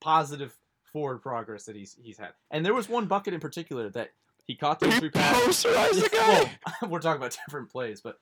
positive 0.00 0.56
forward 0.92 1.18
progress 1.18 1.64
that 1.64 1.74
he's 1.76 1.96
he's 2.00 2.16
had. 2.18 2.30
And 2.50 2.64
there 2.64 2.74
was 2.74 2.88
one 2.88 3.06
bucket 3.06 3.34
in 3.34 3.40
particular 3.40 3.90
that 3.90 4.10
he 4.46 4.54
caught 4.54 4.78
the 4.78 4.86
three 4.86 4.94
entry 4.94 5.10
pass. 5.10 5.64
posterized 5.64 6.02
the 6.02 6.08
guy. 6.10 6.58
Well, 6.82 6.90
we're 6.92 7.00
talking 7.00 7.20
about 7.20 7.36
different 7.46 7.70
plays, 7.70 8.00
but 8.00 8.20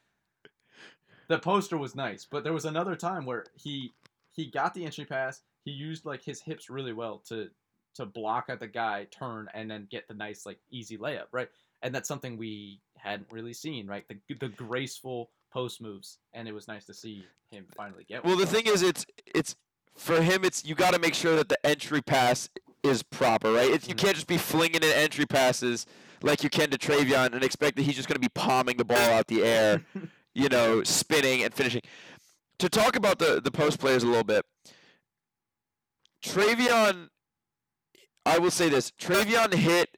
the 1.28 1.38
poster 1.38 1.76
was 1.78 1.94
nice. 1.94 2.26
But 2.30 2.44
there 2.44 2.52
was 2.52 2.64
another 2.64 2.96
time 2.96 3.24
where 3.26 3.46
he 3.54 3.92
he 4.32 4.46
got 4.46 4.74
the 4.74 4.84
entry 4.84 5.04
pass. 5.04 5.42
He 5.64 5.70
used 5.70 6.04
like 6.04 6.22
his 6.22 6.40
hips 6.40 6.68
really 6.70 6.92
well 6.92 7.22
to 7.28 7.48
to 7.94 8.04
block 8.06 8.46
at 8.48 8.58
the 8.60 8.66
guy, 8.66 9.06
turn, 9.10 9.48
and 9.54 9.70
then 9.70 9.86
get 9.90 10.08
the 10.08 10.14
nice 10.14 10.44
like 10.44 10.58
easy 10.70 10.98
layup, 10.98 11.26
right? 11.32 11.48
And 11.82 11.94
that's 11.94 12.08
something 12.08 12.36
we 12.36 12.80
hadn't 12.98 13.28
really 13.30 13.52
seen, 13.54 13.86
right? 13.86 14.04
The 14.08 14.16
the 14.34 14.48
graceful 14.48 15.30
post 15.52 15.80
moves, 15.80 16.18
and 16.32 16.48
it 16.48 16.52
was 16.52 16.66
nice 16.68 16.84
to 16.86 16.94
see 16.94 17.24
him 17.50 17.64
finally 17.76 18.04
get. 18.04 18.24
Well, 18.24 18.34
one. 18.36 18.44
the 18.44 18.50
thing 18.50 18.66
is, 18.66 18.82
it's 18.82 19.06
it's 19.26 19.54
for 19.96 20.20
him. 20.20 20.44
It's 20.44 20.64
you 20.64 20.74
got 20.74 20.92
to 20.94 20.98
make 20.98 21.14
sure 21.14 21.36
that 21.36 21.48
the 21.48 21.64
entry 21.64 22.02
pass 22.02 22.48
is 22.82 23.02
proper, 23.02 23.52
right? 23.52 23.70
It's, 23.70 23.88
you 23.88 23.94
Mhm. 23.94 23.98
can't 23.98 24.14
just 24.14 24.26
be 24.26 24.36
flinging 24.36 24.82
in 24.82 24.84
entry 24.84 25.24
passes 25.24 25.86
like 26.22 26.42
you 26.42 26.50
can 26.50 26.68
to 26.70 26.76
Trevion 26.78 27.32
and 27.32 27.42
expect 27.44 27.76
that 27.76 27.82
he's 27.82 27.96
just 27.96 28.08
going 28.08 28.16
to 28.16 28.20
be 28.20 28.28
palming 28.34 28.76
the 28.76 28.84
ball 28.84 28.98
out 28.98 29.26
the 29.28 29.42
air, 29.42 29.82
you 30.34 30.48
know, 30.48 30.82
spinning 30.82 31.42
and 31.42 31.54
finishing. 31.54 31.82
To 32.58 32.68
talk 32.68 32.96
about 32.96 33.18
the 33.18 33.40
the 33.42 33.50
post 33.50 33.78
players 33.78 34.02
a 34.02 34.06
little 34.06 34.24
bit, 34.24 34.44
Trevion, 36.22 37.08
I 38.24 38.38
will 38.38 38.50
say 38.50 38.68
this: 38.68 38.90
Trevion 38.92 39.54
hit 39.54 39.96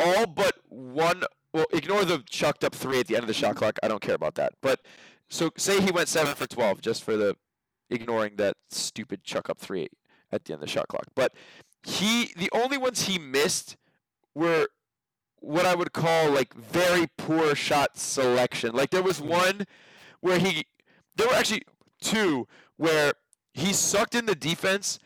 all 0.00 0.26
but 0.26 0.56
one 0.68 1.22
well, 1.52 1.66
ignore 1.72 2.04
the 2.04 2.22
chucked 2.28 2.64
up 2.64 2.74
three 2.74 2.98
at 3.00 3.06
the 3.06 3.14
end 3.14 3.22
of 3.22 3.28
the 3.28 3.34
shot 3.34 3.56
clock. 3.56 3.78
I 3.82 3.88
don't 3.88 4.02
care 4.02 4.16
about 4.16 4.34
that. 4.34 4.54
But 4.60 4.80
so 5.28 5.50
say 5.56 5.80
he 5.80 5.92
went 5.92 6.08
seven 6.08 6.34
for 6.34 6.46
twelve, 6.46 6.80
just 6.80 7.04
for 7.04 7.16
the 7.16 7.36
ignoring 7.90 8.36
that 8.36 8.56
stupid 8.70 9.22
chuck 9.22 9.48
up 9.48 9.58
three 9.58 9.88
at 10.32 10.44
the 10.44 10.52
end 10.52 10.62
of 10.62 10.66
the 10.66 10.72
shot 10.72 10.88
clock. 10.88 11.06
But 11.14 11.32
he, 11.84 12.32
the 12.36 12.50
only 12.52 12.76
ones 12.76 13.02
he 13.02 13.18
missed 13.18 13.76
were 14.34 14.66
what 15.44 15.66
I 15.66 15.74
would 15.74 15.92
call 15.92 16.30
like 16.30 16.54
very 16.54 17.06
poor 17.18 17.54
shot 17.54 17.96
selection. 17.98 18.74
Like 18.74 18.90
there 18.90 19.02
was 19.02 19.20
one 19.20 19.66
where 20.20 20.38
he, 20.38 20.64
there 21.16 21.28
were 21.28 21.34
actually 21.34 21.62
two 22.00 22.46
where 22.76 23.12
he 23.52 23.72
sucked 23.72 24.14
in 24.14 24.26
the 24.26 24.34
defense. 24.34 24.98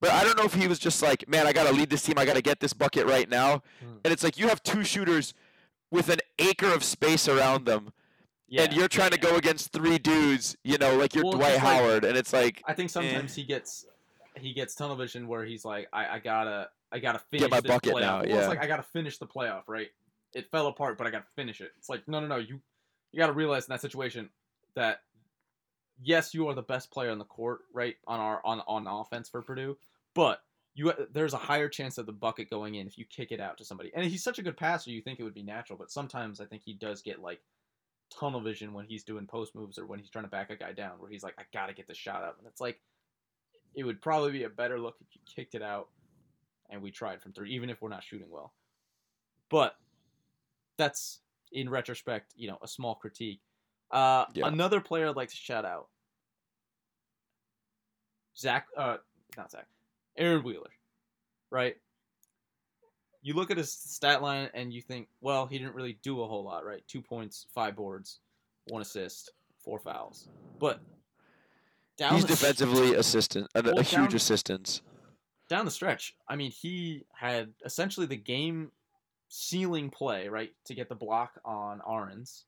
But 0.00 0.10
I 0.10 0.24
don't 0.24 0.36
know 0.36 0.44
if 0.44 0.54
he 0.54 0.68
was 0.68 0.78
just 0.78 1.02
like, 1.02 1.26
man, 1.28 1.46
I 1.46 1.52
gotta 1.52 1.72
lead 1.72 1.88
this 1.90 2.02
team. 2.02 2.18
I 2.18 2.24
gotta 2.26 2.42
get 2.42 2.60
this 2.60 2.72
bucket 2.74 3.06
right 3.06 3.28
now. 3.28 3.62
Mm. 3.82 4.00
And 4.04 4.12
it's 4.12 4.22
like 4.22 4.38
you 4.38 4.46
have 4.48 4.62
two 4.62 4.84
shooters 4.84 5.32
with 5.90 6.10
an 6.10 6.18
acre 6.38 6.66
of 6.72 6.84
space 6.84 7.26
around 7.28 7.64
them, 7.64 7.92
Yeah. 8.46 8.62
and 8.64 8.72
you're 8.74 8.88
trying 8.88 9.12
to 9.12 9.18
go 9.18 9.36
against 9.36 9.72
three 9.72 9.98
dudes. 9.98 10.54
You 10.64 10.76
know, 10.78 10.96
like 10.96 11.14
you're 11.14 11.24
Well, 11.24 11.32
Dwight 11.34 11.54
just 11.54 11.64
like- 11.64 11.80
Howard, 11.80 12.04
and 12.04 12.16
it's 12.16 12.32
like 12.32 12.62
I 12.66 12.74
think 12.74 12.90
eh. 12.90 12.92
sometimes 12.92 13.34
he 13.34 13.42
gets 13.44 13.86
he 14.38 14.52
gets 14.52 14.74
tunnel 14.74 14.96
vision 14.96 15.28
where 15.28 15.44
he's 15.46 15.64
like, 15.64 15.88
I, 15.94 16.16
I 16.16 16.18
gotta 16.18 16.68
I 16.92 16.98
gotta 16.98 17.18
finish 17.30 17.42
Get 17.42 17.50
my 17.50 17.60
this 17.60 17.68
bucket 17.70 17.94
playoff. 17.94 18.00
now, 18.00 18.16
Well, 18.18 18.28
yeah. 18.28 18.38
it's 18.38 18.48
like 18.48 18.62
I 18.62 18.66
gotta 18.66 18.82
finish 18.82 19.18
the 19.18 19.26
playoff, 19.26 19.62
right? 19.66 19.88
It 20.34 20.50
fell 20.50 20.66
apart, 20.66 20.98
but 20.98 21.06
I 21.06 21.10
gotta 21.10 21.26
finish 21.34 21.60
it. 21.60 21.72
It's 21.78 21.88
like 21.88 22.06
no, 22.08 22.20
no, 22.20 22.26
no. 22.26 22.36
You 22.36 22.60
you 23.12 23.18
gotta 23.18 23.32
realize 23.32 23.66
in 23.66 23.72
that 23.72 23.80
situation 23.80 24.30
that 24.74 25.00
yes, 26.02 26.34
you 26.34 26.48
are 26.48 26.54
the 26.54 26.62
best 26.62 26.90
player 26.90 27.10
on 27.10 27.18
the 27.18 27.24
court, 27.24 27.60
right? 27.72 27.96
On 28.06 28.20
our 28.20 28.40
on 28.44 28.60
on 28.66 28.86
offense 28.86 29.28
for 29.28 29.42
Purdue, 29.42 29.76
but 30.14 30.40
you 30.74 30.92
there's 31.12 31.34
a 31.34 31.38
higher 31.38 31.68
chance 31.68 31.98
of 31.98 32.06
the 32.06 32.12
bucket 32.12 32.50
going 32.50 32.74
in 32.74 32.86
if 32.86 32.98
you 32.98 33.04
kick 33.06 33.32
it 33.32 33.40
out 33.40 33.58
to 33.58 33.64
somebody. 33.64 33.90
And 33.94 34.04
he's 34.04 34.22
such 34.22 34.38
a 34.38 34.42
good 34.42 34.56
passer, 34.56 34.90
you 34.90 35.00
think 35.00 35.18
it 35.18 35.24
would 35.24 35.34
be 35.34 35.42
natural, 35.42 35.78
but 35.78 35.90
sometimes 35.90 36.40
I 36.40 36.44
think 36.44 36.62
he 36.64 36.74
does 36.74 37.02
get 37.02 37.20
like 37.22 37.40
tunnel 38.10 38.40
vision 38.40 38.72
when 38.72 38.84
he's 38.84 39.02
doing 39.02 39.26
post 39.26 39.54
moves 39.54 39.78
or 39.78 39.86
when 39.86 39.98
he's 39.98 40.10
trying 40.10 40.24
to 40.26 40.30
back 40.30 40.50
a 40.50 40.56
guy 40.56 40.72
down, 40.72 40.92
where 40.98 41.10
he's 41.10 41.22
like, 41.22 41.34
I 41.38 41.42
gotta 41.52 41.72
get 41.72 41.86
the 41.88 41.94
shot 41.94 42.22
up, 42.22 42.36
and 42.38 42.46
it's 42.46 42.60
like 42.60 42.80
it 43.74 43.84
would 43.84 44.00
probably 44.00 44.32
be 44.32 44.44
a 44.44 44.48
better 44.50 44.78
look 44.78 44.96
if 45.00 45.08
you 45.14 45.20
kicked 45.26 45.54
it 45.54 45.62
out 45.62 45.88
and 46.70 46.82
we 46.82 46.90
tried 46.90 47.20
from 47.22 47.32
three, 47.32 47.52
even 47.54 47.70
if 47.70 47.80
we're 47.82 47.88
not 47.88 48.02
shooting 48.04 48.28
well. 48.30 48.52
But 49.48 49.76
that's 50.76 51.20
in 51.52 51.68
retrospect, 51.70 52.32
you 52.36 52.48
know, 52.48 52.58
a 52.62 52.68
small 52.68 52.94
critique. 52.94 53.40
Uh, 53.90 54.26
Yeah. 54.34 54.48
Another 54.48 54.80
player 54.80 55.08
I'd 55.08 55.16
like 55.16 55.28
to 55.30 55.36
shout 55.36 55.64
out, 55.64 55.88
Zach, 58.36 58.66
uh, 58.76 58.98
not 59.36 59.50
Zach, 59.50 59.66
Aaron 60.16 60.42
Wheeler, 60.42 60.70
right? 61.50 61.76
You 63.22 63.34
look 63.34 63.50
at 63.50 63.56
his 63.56 63.72
stat 63.72 64.22
line 64.22 64.50
and 64.54 64.72
you 64.72 64.82
think, 64.82 65.08
well, 65.20 65.46
he 65.46 65.58
didn't 65.58 65.74
really 65.74 65.98
do 66.02 66.22
a 66.22 66.26
whole 66.26 66.44
lot, 66.44 66.64
right? 66.64 66.82
Two 66.86 67.00
points, 67.02 67.46
five 67.54 67.74
boards, 67.74 68.20
one 68.68 68.82
assist, 68.82 69.32
four 69.64 69.78
fouls. 69.78 70.28
But 70.60 70.80
down 71.96 72.14
he's 72.16 72.24
defensively 72.24 72.94
assistant, 72.94 73.48
a, 73.54 73.62
Well, 73.62 73.78
a 73.78 73.82
down- 73.82 74.02
huge 74.02 74.14
assistance. 74.14 74.82
Down 75.48 75.64
the 75.64 75.70
stretch, 75.70 76.14
I 76.28 76.36
mean, 76.36 76.50
he 76.50 77.04
had 77.14 77.52
essentially 77.64 78.06
the 78.06 78.16
game 78.16 78.72
sealing 79.28 79.90
play, 79.90 80.28
right, 80.28 80.52
to 80.66 80.74
get 80.74 80.88
the 80.88 80.94
block 80.94 81.40
on 81.44 81.80
Ahrens 81.86 82.44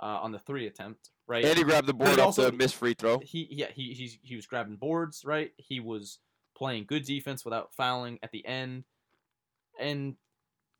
uh, 0.00 0.06
on 0.22 0.32
the 0.32 0.38
three 0.40 0.66
attempt, 0.66 1.10
right? 1.26 1.44
And 1.44 1.56
he 1.56 1.62
grabbed 1.64 1.86
the 1.86 1.94
board 1.94 2.18
off 2.18 2.26
also- 2.26 2.50
the 2.50 2.56
missed 2.56 2.74
free 2.76 2.94
throw. 2.94 3.20
he 3.20 3.46
yeah 3.50 3.68
he 3.72 3.92
he's, 3.94 4.18
he 4.22 4.34
was 4.36 4.46
grabbing 4.46 4.76
boards 4.76 5.24
right 5.24 5.52
he 5.56 5.78
was 5.80 6.18
playing 6.56 6.84
good 6.86 7.04
defense 7.04 7.44
without 7.44 7.72
fouling 7.74 8.18
at 8.22 8.30
the 8.32 8.44
end 8.46 8.84
and 9.80 10.14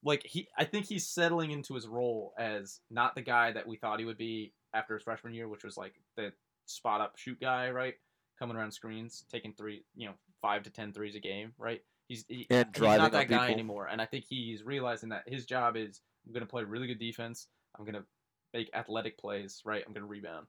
like 0.04 0.23
he 0.25 0.46
i 0.56 0.64
think 0.64 0.87
he's 0.87 1.04
settling 1.06 1.50
into 1.50 1.75
his 1.75 1.88
role 1.88 2.32
as 2.38 2.80
not 2.90 3.14
the 3.16 3.23
guy 3.23 3.50
that 3.50 3.66
we 3.66 3.76
thought 3.76 3.99
he 3.99 4.04
would 4.04 4.16
be 4.16 4.52
after 4.73 4.94
his 4.94 5.02
freshman 5.02 5.34
year 5.34 5.49
which 5.49 5.64
was 5.64 5.76
like 5.76 5.94
the 6.16 6.32
spot 6.66 7.00
up 7.00 7.16
shoot 7.16 7.40
guy 7.40 7.70
right 7.70 7.94
coming 8.38 8.56
around 8.56 8.70
screens 8.70 9.25
taking 9.32 9.52
three 9.52 9.82
you 9.96 10.06
know 10.06 10.14
five 10.44 10.62
to 10.64 10.70
ten 10.70 10.92
threes 10.92 11.14
a 11.14 11.20
game 11.20 11.52
right 11.58 11.80
he's 12.08 12.24
he, 12.28 12.46
And 12.50 12.68
he's 12.74 12.82
not 12.82 13.12
that 13.12 13.28
guy 13.28 13.46
people. 13.46 13.54
anymore 13.54 13.88
and 13.90 14.00
i 14.00 14.04
think 14.06 14.24
he's 14.28 14.62
realizing 14.62 15.08
that 15.10 15.22
his 15.26 15.46
job 15.46 15.76
is 15.76 16.00
i'm 16.26 16.32
going 16.32 16.44
to 16.44 16.50
play 16.50 16.64
really 16.64 16.86
good 16.86 16.98
defense 16.98 17.46
i'm 17.78 17.84
going 17.84 17.94
to 17.94 18.04
make 18.52 18.70
athletic 18.74 19.16
plays 19.18 19.62
right 19.64 19.82
i'm 19.86 19.92
going 19.92 20.02
to 20.02 20.08
rebound 20.08 20.46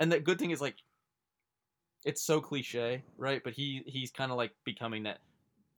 and 0.00 0.10
the 0.10 0.18
good 0.18 0.38
thing 0.38 0.50
is 0.50 0.60
like 0.60 0.76
it's 2.04 2.22
so 2.22 2.40
cliche, 2.40 3.02
right? 3.18 3.42
But 3.44 3.52
he 3.52 3.82
he's 3.86 4.10
kind 4.10 4.30
of 4.30 4.36
like 4.36 4.52
becoming 4.64 5.02
that 5.04 5.18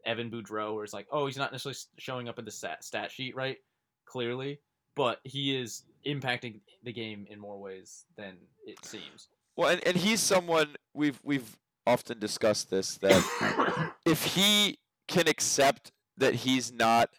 Evan 0.07 0.31
Boudreau, 0.31 0.75
where 0.75 0.85
it's 0.85 0.93
like, 0.93 1.07
oh, 1.11 1.27
he's 1.27 1.37
not 1.37 1.53
necessarily 1.53 1.79
showing 1.99 2.29
up 2.29 2.39
in 2.39 2.45
the 2.45 2.51
stat, 2.51 2.85
stat 2.85 3.11
sheet, 3.11 3.35
right? 3.35 3.59
Clearly, 4.05 4.61
but 4.95 5.21
he 5.25 5.57
is 5.57 5.85
impacting 6.07 6.61
the 6.83 6.93
game 6.93 7.27
in 7.31 7.39
more 7.39 7.59
ways 7.59 8.05
than 8.17 8.37
it 8.67 8.85
seems. 8.85 9.29
Well, 9.57 9.71
and, 9.71 9.87
and 9.87 9.97
he's 9.97 10.21
someone 10.21 10.77
we've 10.95 11.19
we've 11.25 11.57
often 11.87 12.19
discussed 12.19 12.71
this 12.71 12.99
that 12.99 13.93
if 14.07 14.25
he 14.25 14.79
can 15.09 15.29
accept 15.29 15.93
that 16.17 16.35
he's 16.35 16.73
not 16.73 17.11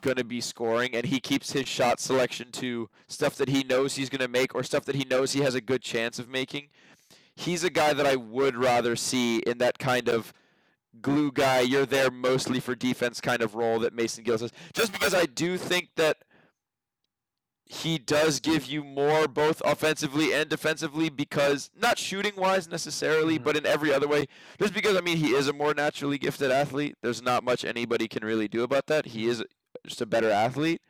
gonna 0.00 0.24
be 0.24 0.40
scoring 0.40 0.94
and 0.94 1.06
he 1.06 1.18
keeps 1.18 1.52
his 1.52 1.66
shot 1.66 1.98
selection 2.00 2.52
to 2.52 2.88
stuff 3.08 3.34
that 3.36 3.48
he 3.48 3.64
knows 3.64 3.96
he's 3.96 4.08
gonna 4.08 4.28
make 4.28 4.54
or 4.54 4.62
stuff 4.62 4.84
that 4.84 4.94
he 4.94 5.04
knows 5.04 5.32
he 5.32 5.40
has 5.40 5.54
a 5.54 5.60
good 5.60 5.82
chance 5.82 6.18
of 6.18 6.28
making, 6.28 6.68
he's 7.34 7.64
a 7.64 7.70
guy 7.70 7.92
that 7.92 8.06
I 8.06 8.16
would 8.16 8.56
rather 8.56 8.96
see 8.96 9.38
in 9.38 9.58
that 9.58 9.78
kind 9.78 10.08
of 10.08 10.32
glue 11.00 11.32
guy, 11.32 11.60
you're 11.60 11.86
there 11.86 12.10
mostly 12.10 12.60
for 12.60 12.74
defense 12.74 13.20
kind 13.20 13.42
of 13.42 13.54
role 13.54 13.78
that 13.80 13.94
Mason 13.94 14.24
Gillis 14.24 14.42
is. 14.42 14.52
Just 14.72 14.92
because 14.92 15.14
I 15.14 15.26
do 15.26 15.56
think 15.56 15.90
that 15.96 16.18
he 17.70 17.98
does 17.98 18.40
give 18.40 18.64
you 18.66 18.82
more 18.82 19.28
both 19.28 19.60
offensively 19.64 20.32
and 20.32 20.48
defensively 20.48 21.10
because 21.10 21.70
not 21.76 21.98
shooting 21.98 22.32
wise 22.34 22.66
necessarily, 22.68 23.38
Mhm. 23.38 23.44
but 23.44 23.56
in 23.58 23.66
every 23.66 23.92
other 23.92 24.08
way. 24.08 24.26
Just 24.58 24.72
because 24.72 24.96
I 24.96 25.00
mean 25.02 25.18
he 25.18 25.34
is 25.34 25.48
a 25.48 25.52
more 25.52 25.74
naturally 25.74 26.16
gifted 26.18 26.50
athlete. 26.50 26.96
There's 27.02 27.20
not 27.20 27.44
much 27.44 27.64
anybody 27.66 28.08
can 28.08 28.24
really 28.24 28.48
do 28.48 28.62
about 28.62 28.86
that. 28.86 29.06
He 29.06 29.26
is 29.26 29.44
just 29.86 30.00
a 30.00 30.06
better 30.06 30.30
athlete. 30.30 30.80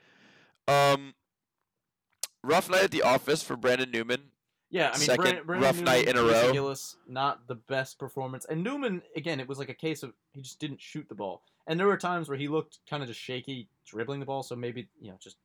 Um 0.69 1.15
rough 2.45 2.71
night 2.71 2.85
at 2.85 2.91
the 2.91 3.03
office 3.03 3.43
for 3.43 3.57
Brandon 3.57 3.91
Newman. 3.91 4.31
Yeah, 4.71 4.89
I 4.91 4.99
mean, 4.99 5.07
Second 5.07 5.23
Brandon, 5.23 5.47
Brandon 5.47 5.65
rough 5.67 5.77
Newman, 5.77 5.85
night 5.93 6.09
in 6.09 6.17
a 6.19 6.23
row. 6.23 6.53
Gillis, 6.53 6.97
not 7.09 7.49
the 7.49 7.55
best 7.55 7.99
performance, 7.99 8.45
and 8.45 8.63
Newman 8.63 9.03
again, 9.17 9.41
it 9.41 9.49
was 9.49 9.59
like 9.59 9.71
a 9.71 9.75
case 9.75 10.03
of 10.03 10.13
he 10.33 10.43
just 10.43 10.61
didn't 10.61 10.81
shoot 10.81 11.09
the 11.09 11.15
ball, 11.15 11.43
and 11.67 11.81
there 11.81 11.87
were 11.87 11.97
times 11.97 12.29
where 12.29 12.39
he 12.39 12.49
looked 12.49 12.79
kind 12.89 13.03
of 13.03 13.09
just 13.09 13.19
shaky 13.21 13.69
dribbling 13.87 14.21
the 14.21 14.27
ball, 14.27 14.43
so 14.43 14.55
maybe 14.55 14.87
you 15.01 15.11
know 15.11 15.17
just 15.21 15.39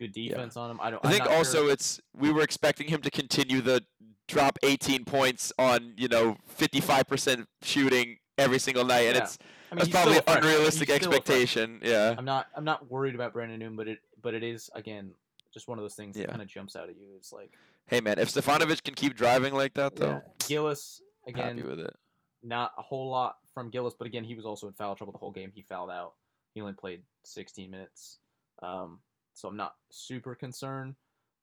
good 0.00 0.12
defense 0.12 0.56
on 0.56 0.70
him. 0.70 0.80
I 0.82 0.90
don't. 0.90 1.04
I 1.04 1.08
I'm 1.08 1.14
think 1.14 1.30
also 1.30 1.62
sure. 1.64 1.72
it's 1.72 2.00
we 2.16 2.32
were 2.32 2.42
expecting 2.42 2.88
him 2.88 3.00
to 3.02 3.10
continue 3.10 3.60
the 3.60 3.84
drop 4.26 4.58
18 4.64 5.04
points 5.04 5.52
on, 5.58 5.92
you 5.96 6.08
know, 6.08 6.36
55% 6.58 7.46
shooting 7.62 8.16
every 8.38 8.58
single 8.58 8.84
night 8.84 9.06
and 9.06 9.16
Yeah. 9.16 9.22
it's 9.24 9.38
I 9.70 9.74
mean, 9.74 9.78
that's 9.80 9.90
probably 9.90 10.16
an 10.16 10.22
unrealistic 10.26 10.88
He's 10.88 10.96
still 10.98 11.12
a 11.12 11.14
freshman. 11.20 11.36
expectation. 11.42 11.80
Yeah. 11.82 12.14
I'm 12.18 12.24
not. 12.24 12.46
I'm 12.56 12.64
not 12.64 12.90
worried 12.90 13.14
about 13.14 13.32
Brandon 13.32 13.58
Newman, 13.58 13.76
but 13.76 13.86
it. 13.88 13.98
But 14.22 14.34
it 14.34 14.42
is 14.42 14.68
again 14.74 15.12
just 15.54 15.68
one 15.68 15.78
of 15.78 15.82
those 15.84 15.94
things 15.94 16.16
Yeah. 16.16 16.22
that 16.26 16.30
kind 16.30 16.42
of 16.42 16.48
jumps 16.48 16.74
out 16.76 16.88
at 16.88 16.96
you. 16.96 17.06
It's 17.16 17.32
like 17.32 17.52
Hey 17.86 18.00
man, 18.00 18.18
if 18.18 18.30
Stefanovic 18.32 18.82
can 18.84 18.94
keep 18.94 19.16
driving 19.16 19.52
like 19.54 19.74
that 19.74 19.96
though, 19.96 20.06
yeah, 20.24 20.46
Gillis 20.46 21.02
I'm 21.26 21.34
happy 21.34 21.50
again. 21.60 21.68
with 21.68 21.80
it. 21.80 21.94
Not 22.42 22.72
a 22.78 22.82
whole 22.82 23.10
lot 23.10 23.36
from 23.52 23.68
Gillis, 23.70 23.94
but 23.98 24.06
again, 24.06 24.22
he 24.24 24.34
was 24.34 24.44
also 24.46 24.66
in 24.68 24.72
foul 24.74 24.94
trouble 24.94 25.12
the 25.12 25.18
whole 25.18 25.32
game. 25.32 25.50
He 25.54 25.62
fouled 25.62 25.90
out. 25.90 26.14
He 26.54 26.60
only 26.60 26.72
played 26.72 27.02
16 27.24 27.70
minutes, 27.70 28.18
um, 28.62 29.00
so 29.34 29.48
I'm 29.48 29.56
not 29.56 29.74
super 29.90 30.34
concerned. 30.34 30.94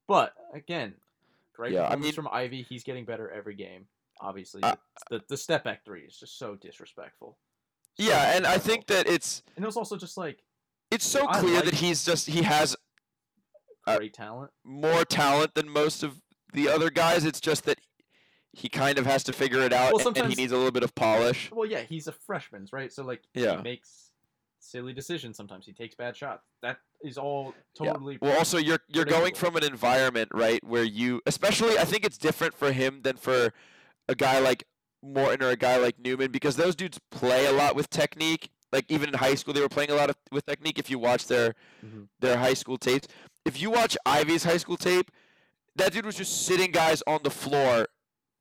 But 0.07 0.33
again, 0.53 0.95
great 1.53 1.73
Yeah, 1.73 1.87
I 1.87 1.95
mean- 1.95 2.13
from 2.13 2.27
Ivey. 2.31 2.63
He's 2.63 2.83
getting 2.83 3.05
better 3.05 3.29
every 3.29 3.55
game. 3.55 3.87
Obviously, 4.21 4.63
Uh, 4.63 4.75
the 5.09 5.23
the 5.27 5.37
step 5.37 5.63
back 5.63 5.83
three 5.85 6.01
is 6.03 6.17
just 6.17 6.37
so 6.39 6.55
disrespectful. 6.55 7.37
So 7.99 8.03
Yeah, 8.07 8.35
and 8.35 8.45
I 8.47 8.57
think 8.57 8.87
that 8.87 9.07
it's 9.07 9.43
and 9.55 9.63
it 9.63 9.67
was 9.67 9.77
also 9.77 9.97
just 9.97 10.17
like 10.17 10.43
it's 10.91 11.05
so 11.05 11.27
I 11.27 11.39
clear 11.39 11.55
like- 11.55 11.65
that 11.65 11.73
he's 11.75 12.03
just 12.05 12.27
he 12.27 12.41
has 12.43 12.75
Uh, 13.85 13.99
talent. 14.11 14.51
more 14.63 15.05
talent 15.05 15.53
than 15.55 15.69
most 15.69 16.03
of 16.03 16.21
the 16.53 16.67
other 16.67 16.89
guys. 16.89 17.25
It's 17.25 17.39
just 17.39 17.63
that 17.65 17.79
he 18.53 18.69
kind 18.69 18.97
of 18.97 19.05
has 19.05 19.23
to 19.25 19.33
figure 19.33 19.59
it 19.61 19.71
out 19.71 19.93
Well, 19.93 20.07
and- 20.07 20.17
and 20.17 20.29
he 20.29 20.35
needs 20.35 20.51
a 20.51 20.57
little 20.57 20.71
bit 20.71 20.83
of 20.83 20.95
polish. 20.95 21.51
Well, 21.51 21.69
yeah, 21.69 21.81
he's 21.81 22.07
a 22.07 22.11
freshman, 22.11 22.67
right? 22.71 22.91
So 22.91 23.03
like, 23.03 23.23
Yeah. 23.33 23.57
he 23.57 23.61
makes 23.61 24.06
silly 24.67 24.93
decisions 24.93 25.37
sometimes. 25.37 25.65
He 25.65 25.73
takes 25.73 25.95
bad 25.95 26.15
shots. 26.15 26.43
That 26.61 26.77
is 27.01 27.17
all 27.17 27.53
Yeah. 27.79 27.91
totally. 27.93 28.17
Well, 28.21 28.37
also 28.37 28.57
you're 28.57 28.79
you're 28.87 29.05
going 29.05 29.33
from 29.35 29.55
an 29.55 29.63
environment 29.63 30.29
right 30.33 30.63
where 30.63 30.83
you, 30.83 31.21
especially 31.25 31.77
I 31.77 31.85
think 31.85 32.03
it's 32.05 32.17
different 32.17 32.53
for 32.53 32.71
him 32.71 33.01
than 33.03 33.17
for 33.17 33.53
a 34.09 34.15
guy 34.15 34.39
like 34.39 34.63
Morton 35.01 35.43
or 35.43 35.49
a 35.49 35.55
guy 35.55 35.77
like 35.77 35.99
Newman 35.99 36.31
because 36.31 36.55
those 36.55 36.75
dudes 36.75 36.99
play 37.11 37.45
a 37.45 37.51
lot 37.51 37.75
with 37.75 37.89
technique. 37.89 38.49
Like 38.71 38.85
even 38.89 39.09
in 39.09 39.15
high 39.15 39.35
school, 39.35 39.53
they 39.53 39.61
were 39.61 39.69
playing 39.69 39.91
a 39.91 39.95
lot 39.95 40.09
of 40.09 40.15
with 40.31 40.45
technique. 40.45 40.77
If 40.79 40.89
you 40.89 40.99
watch 40.99 41.27
their 41.27 41.55
Mhm. 41.85 42.07
their 42.19 42.37
high 42.37 42.53
school 42.55 42.77
tapes, 42.77 43.07
if 43.45 43.61
you 43.61 43.69
watch 43.71 43.95
Ivey's 44.05 44.43
high 44.43 44.57
school 44.57 44.77
tape, 44.77 45.09
that 45.75 45.93
dude 45.93 46.05
was 46.05 46.15
just 46.15 46.45
sitting 46.45 46.71
guys 46.71 47.01
on 47.07 47.21
the 47.23 47.29
floor 47.29 47.87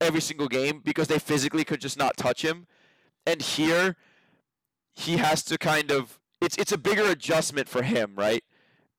every 0.01 0.21
single 0.21 0.47
game 0.47 0.81
because 0.83 1.07
they 1.07 1.19
physically 1.19 1.63
could 1.63 1.79
just 1.79 1.97
not 1.97 2.17
touch 2.17 2.43
him. 2.43 2.67
And 3.25 3.41
here, 3.41 3.95
he 4.97 5.17
has 5.17 5.43
to 5.43 5.57
kind 5.57 5.91
of 5.91 6.19
it's 6.41 6.57
it's 6.57 6.71
a 6.71 6.77
bigger 6.77 7.03
adjustment 7.09 7.69
for 7.69 7.83
him, 7.83 8.13
right? 8.15 8.43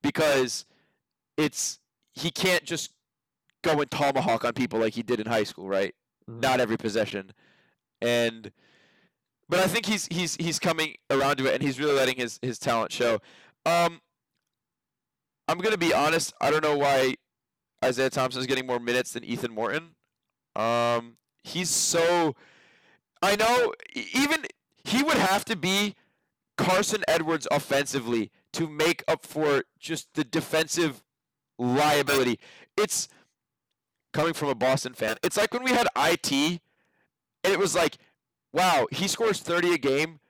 because 0.00 0.64
it's 1.36 1.80
he 2.14 2.30
can't 2.30 2.62
just 2.62 2.92
go 3.62 3.80
and 3.80 3.90
tomahawk 3.90 4.44
on 4.44 4.52
people 4.52 4.78
like 4.78 4.94
he 4.94 5.02
did 5.02 5.18
in 5.18 5.26
high 5.26 5.42
school, 5.42 5.68
right? 5.68 5.92
Mhm. 6.30 6.40
Not 6.40 6.60
every 6.60 6.76
possession, 6.76 7.32
and 8.00 8.52
but 9.48 9.58
I 9.58 9.66
think 9.66 9.86
he's 9.86 10.06
he's 10.06 10.36
he's 10.36 10.58
coming 10.60 10.94
around 11.10 11.36
to 11.38 11.46
it, 11.46 11.54
and 11.54 11.62
he's 11.62 11.80
really 11.80 11.94
letting 11.94 12.16
his 12.16 12.38
his 12.42 12.58
talent 12.60 12.92
show. 12.92 13.18
Um, 13.66 14.00
I'm 15.48 15.58
gonna 15.58 15.78
be 15.78 15.92
honest. 15.92 16.32
I 16.40 16.50
don't 16.52 16.62
know 16.62 16.76
why 16.76 17.16
Isaiah 17.84 18.10
Thompson 18.10 18.40
is 18.40 18.46
getting 18.46 18.66
more 18.66 18.78
minutes 18.78 19.12
than 19.12 19.24
Ethan 19.24 19.52
Morton. 19.52 19.96
Um, 20.54 21.16
he's 21.42 21.70
so. 21.70 22.34
I 23.20 23.34
know 23.34 23.74
even 24.14 24.44
he 24.88 25.02
would 25.02 25.18
have 25.18 25.44
to 25.44 25.56
be 25.56 25.94
Carson 26.56 27.04
Edwards 27.06 27.46
offensively 27.50 28.30
to 28.52 28.66
make 28.68 29.04
up 29.06 29.24
for 29.24 29.64
just 29.78 30.08
the 30.14 30.24
defensive 30.24 31.04
liability. 31.58 32.38
It's 32.76 33.08
coming 34.12 34.32
from 34.32 34.48
a 34.48 34.54
Boston 34.54 34.94
fan. 34.94 35.16
It's 35.22 35.36
like 35.36 35.52
when 35.52 35.62
we 35.62 35.70
had 35.70 35.86
IT, 35.96 36.32
and 36.32 37.52
it 37.52 37.58
was 37.58 37.74
like, 37.74 37.98
wow, 38.52 38.86
he 38.90 39.06
scores 39.08 39.40
30 39.40 39.74
a 39.74 39.78
game, 39.78 40.20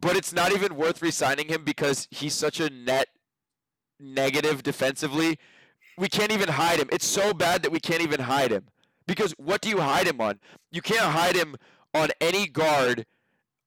but 0.00 0.16
it's 0.16 0.32
not 0.32 0.52
even 0.52 0.76
worth 0.76 1.02
re-signing 1.02 1.48
him 1.48 1.62
because 1.64 2.08
he's 2.10 2.34
such 2.34 2.60
a 2.60 2.70
net 2.70 3.08
negative 4.00 4.62
defensively. 4.62 5.38
We 5.98 6.08
can't 6.08 6.32
even 6.32 6.48
hide 6.48 6.78
him. 6.78 6.88
It's 6.90 7.06
so 7.06 7.32
bad 7.32 7.62
that 7.62 7.72
we 7.72 7.80
can't 7.80 8.02
even 8.02 8.20
hide 8.20 8.50
him. 8.50 8.64
Because 9.06 9.32
what 9.38 9.60
do 9.60 9.68
you 9.68 9.80
hide 9.80 10.06
him 10.06 10.20
on? 10.20 10.40
You 10.70 10.82
can't 10.82 11.12
hide 11.12 11.36
him 11.36 11.56
on 11.94 12.08
any 12.20 12.46
guard 12.46 13.06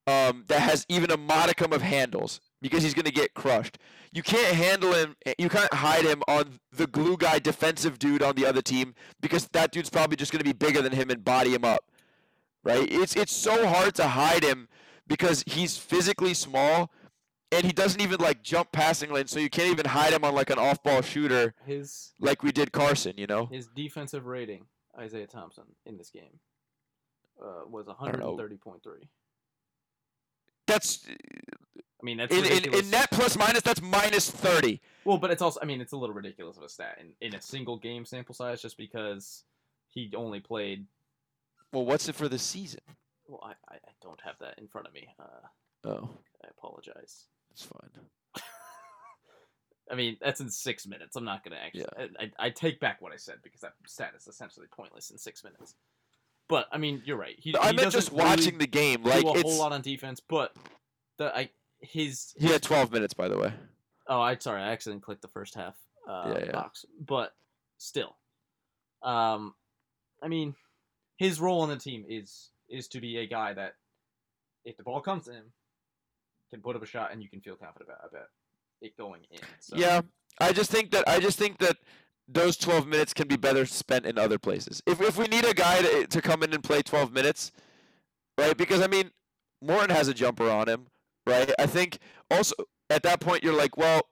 um, 0.06 0.44
that 0.48 0.60
has 0.60 0.86
even 0.88 1.10
a 1.10 1.16
modicum 1.16 1.72
of 1.72 1.82
handles 1.82 2.40
because 2.60 2.82
he's 2.82 2.94
going 2.94 3.04
to 3.04 3.12
get 3.12 3.34
crushed. 3.34 3.78
You 4.12 4.22
can't 4.22 4.54
handle 4.54 4.92
him. 4.92 5.16
You 5.38 5.48
can't 5.48 5.72
hide 5.72 6.04
him 6.04 6.22
on 6.26 6.58
the 6.72 6.86
glue 6.86 7.16
guy 7.16 7.38
defensive 7.38 7.98
dude 7.98 8.22
on 8.22 8.34
the 8.34 8.46
other 8.46 8.62
team 8.62 8.94
because 9.20 9.46
that 9.48 9.70
dude's 9.72 9.90
probably 9.90 10.16
just 10.16 10.32
going 10.32 10.40
to 10.40 10.44
be 10.44 10.52
bigger 10.52 10.82
than 10.82 10.92
him 10.92 11.10
and 11.10 11.24
body 11.24 11.54
him 11.54 11.64
up. 11.64 11.84
Right? 12.64 12.90
It's 12.90 13.16
it's 13.16 13.34
so 13.34 13.66
hard 13.66 13.94
to 13.96 14.08
hide 14.08 14.42
him 14.42 14.68
because 15.06 15.44
he's 15.46 15.76
physically 15.76 16.34
small 16.34 16.90
and 17.52 17.64
he 17.64 17.72
doesn't 17.72 18.00
even 18.00 18.20
like 18.20 18.42
jump 18.42 18.72
passing 18.72 19.12
lane, 19.12 19.26
so 19.26 19.38
you 19.40 19.50
can't 19.50 19.70
even 19.70 19.86
hide 19.86 20.12
him 20.12 20.24
on 20.24 20.34
like 20.34 20.50
an 20.50 20.58
off-ball 20.58 21.02
shooter 21.02 21.54
His 21.66 22.12
like 22.20 22.42
we 22.42 22.52
did 22.52 22.72
Carson. 22.72 23.14
You 23.16 23.26
know? 23.26 23.46
his 23.46 23.66
defensive 23.68 24.26
rating, 24.26 24.66
Isaiah 24.98 25.26
Thompson, 25.26 25.64
in 25.86 25.96
this 25.96 26.10
game, 26.10 26.38
uh, 27.42 27.68
was 27.68 27.86
130.3. 27.86 28.80
That's 30.70 31.06
I 31.08 32.02
mean, 32.02 32.16
that's 32.16 32.34
in, 32.34 32.44
in, 32.46 32.74
in 32.74 32.90
net 32.90 33.10
plus 33.10 33.36
minus. 33.36 33.62
That's 33.62 33.82
minus 33.82 34.30
thirty. 34.30 34.80
Well, 35.04 35.18
but 35.18 35.30
it's 35.30 35.42
also, 35.42 35.60
I 35.60 35.64
mean, 35.64 35.80
it's 35.80 35.92
a 35.92 35.96
little 35.96 36.14
ridiculous 36.14 36.56
of 36.56 36.62
a 36.62 36.68
stat 36.68 36.98
in, 37.00 37.12
in 37.26 37.34
a 37.34 37.40
single 37.42 37.76
game 37.76 38.04
sample 38.04 38.34
size 38.34 38.62
just 38.62 38.76
because 38.78 39.44
he 39.88 40.12
only 40.16 40.40
played. 40.40 40.86
Well, 41.72 41.84
what's 41.84 42.08
it 42.08 42.14
for 42.14 42.28
the 42.28 42.38
season? 42.38 42.80
Well, 43.26 43.40
I, 43.44 43.50
I, 43.72 43.76
I 43.76 43.90
don't 44.02 44.20
have 44.22 44.34
that 44.40 44.58
in 44.58 44.66
front 44.68 44.86
of 44.86 44.94
me. 44.94 45.08
Uh, 45.18 45.46
Oh, 45.82 46.10
I 46.44 46.48
apologize. 46.50 47.24
it's 47.52 47.64
fine. 47.64 47.88
I 49.90 49.94
mean, 49.94 50.18
that's 50.20 50.40
in 50.40 50.50
six 50.50 50.86
minutes. 50.86 51.16
I'm 51.16 51.24
not 51.24 51.42
going 51.42 51.56
to 51.56 51.62
actually. 51.62 51.86
I, 51.98 52.24
I, 52.24 52.46
I 52.46 52.50
take 52.50 52.80
back 52.80 53.00
what 53.00 53.12
I 53.12 53.16
said 53.16 53.36
because 53.42 53.62
that 53.62 53.72
stat 53.86 54.12
is 54.16 54.26
essentially 54.26 54.66
pointless 54.70 55.10
in 55.10 55.16
six 55.16 55.42
minutes. 55.42 55.74
But, 56.50 56.66
I 56.72 56.78
mean, 56.78 57.00
you're 57.06 57.16
right. 57.16 57.36
He, 57.38 57.56
I 57.56 57.70
he 57.70 57.76
meant 57.76 57.92
just 57.92 58.10
really 58.10 58.24
watching 58.24 58.58
the 58.58 58.66
game. 58.66 59.04
Like 59.04 59.22
do 59.22 59.28
a 59.28 59.32
it's 59.34 59.42
whole 59.42 59.58
lot 59.58 59.72
on 59.72 59.82
defense, 59.82 60.20
but 60.20 60.52
the 61.16 61.34
I 61.34 61.50
his 61.80 62.34
he 62.36 62.48
had 62.48 62.60
twelve 62.60 62.92
minutes, 62.92 63.14
by 63.14 63.28
the 63.28 63.38
way. 63.38 63.52
Oh, 64.08 64.20
I 64.20 64.36
sorry, 64.36 64.60
I 64.60 64.72
accidentally 64.72 65.00
clicked 65.00 65.22
the 65.22 65.28
first 65.28 65.54
half 65.54 65.76
uh, 66.08 66.34
Yeah, 66.34 66.44
yeah. 66.46 66.52
box, 66.52 66.84
but 67.00 67.32
still, 67.78 68.16
um, 69.02 69.54
I 70.20 70.26
mean, 70.26 70.56
his 71.16 71.40
role 71.40 71.60
on 71.60 71.68
the 71.68 71.76
team 71.76 72.04
is 72.08 72.50
is 72.68 72.88
to 72.88 73.00
be 73.00 73.18
a 73.18 73.26
guy 73.26 73.54
that, 73.54 73.76
if 74.64 74.76
the 74.76 74.82
ball 74.82 75.00
comes 75.00 75.26
to 75.26 75.32
him, 75.32 75.44
can 76.50 76.60
put 76.60 76.74
up 76.74 76.82
a 76.82 76.86
shot 76.86 77.12
and 77.12 77.22
you 77.22 77.28
can 77.28 77.40
feel 77.40 77.54
confident 77.54 77.90
about, 77.90 78.10
about 78.10 78.28
it 78.80 78.96
going 78.96 79.22
in. 79.30 79.40
So, 79.60 79.76
Yeah, 79.76 80.02
I 80.40 80.52
just 80.52 80.70
think 80.70 80.90
that 80.90 81.08
I 81.08 81.20
just 81.20 81.38
think 81.38 81.58
that 81.58 81.76
those 82.32 82.56
12 82.56 82.86
minutes 82.86 83.12
can 83.12 83.28
be 83.28 83.36
better 83.36 83.66
spent 83.66 84.06
in 84.06 84.18
other 84.18 84.38
places. 84.38 84.82
If 84.86 85.00
if 85.00 85.16
we 85.16 85.26
need 85.26 85.44
a 85.44 85.54
guy 85.54 85.82
to, 85.82 86.06
to 86.06 86.22
come 86.22 86.42
in 86.42 86.52
and 86.52 86.62
play 86.62 86.82
12 86.82 87.12
minutes, 87.12 87.52
right? 88.38 88.56
Because 88.56 88.80
I 88.80 88.86
mean, 88.86 89.10
Morton 89.60 89.90
has 89.90 90.08
a 90.08 90.14
jumper 90.14 90.48
on 90.48 90.68
him, 90.68 90.86
right? 91.26 91.50
I 91.58 91.66
think 91.66 91.98
also 92.30 92.54
at 92.88 93.02
that 93.02 93.20
point 93.20 93.42
you're 93.42 93.56
like, 93.56 93.76
well, 93.76 94.02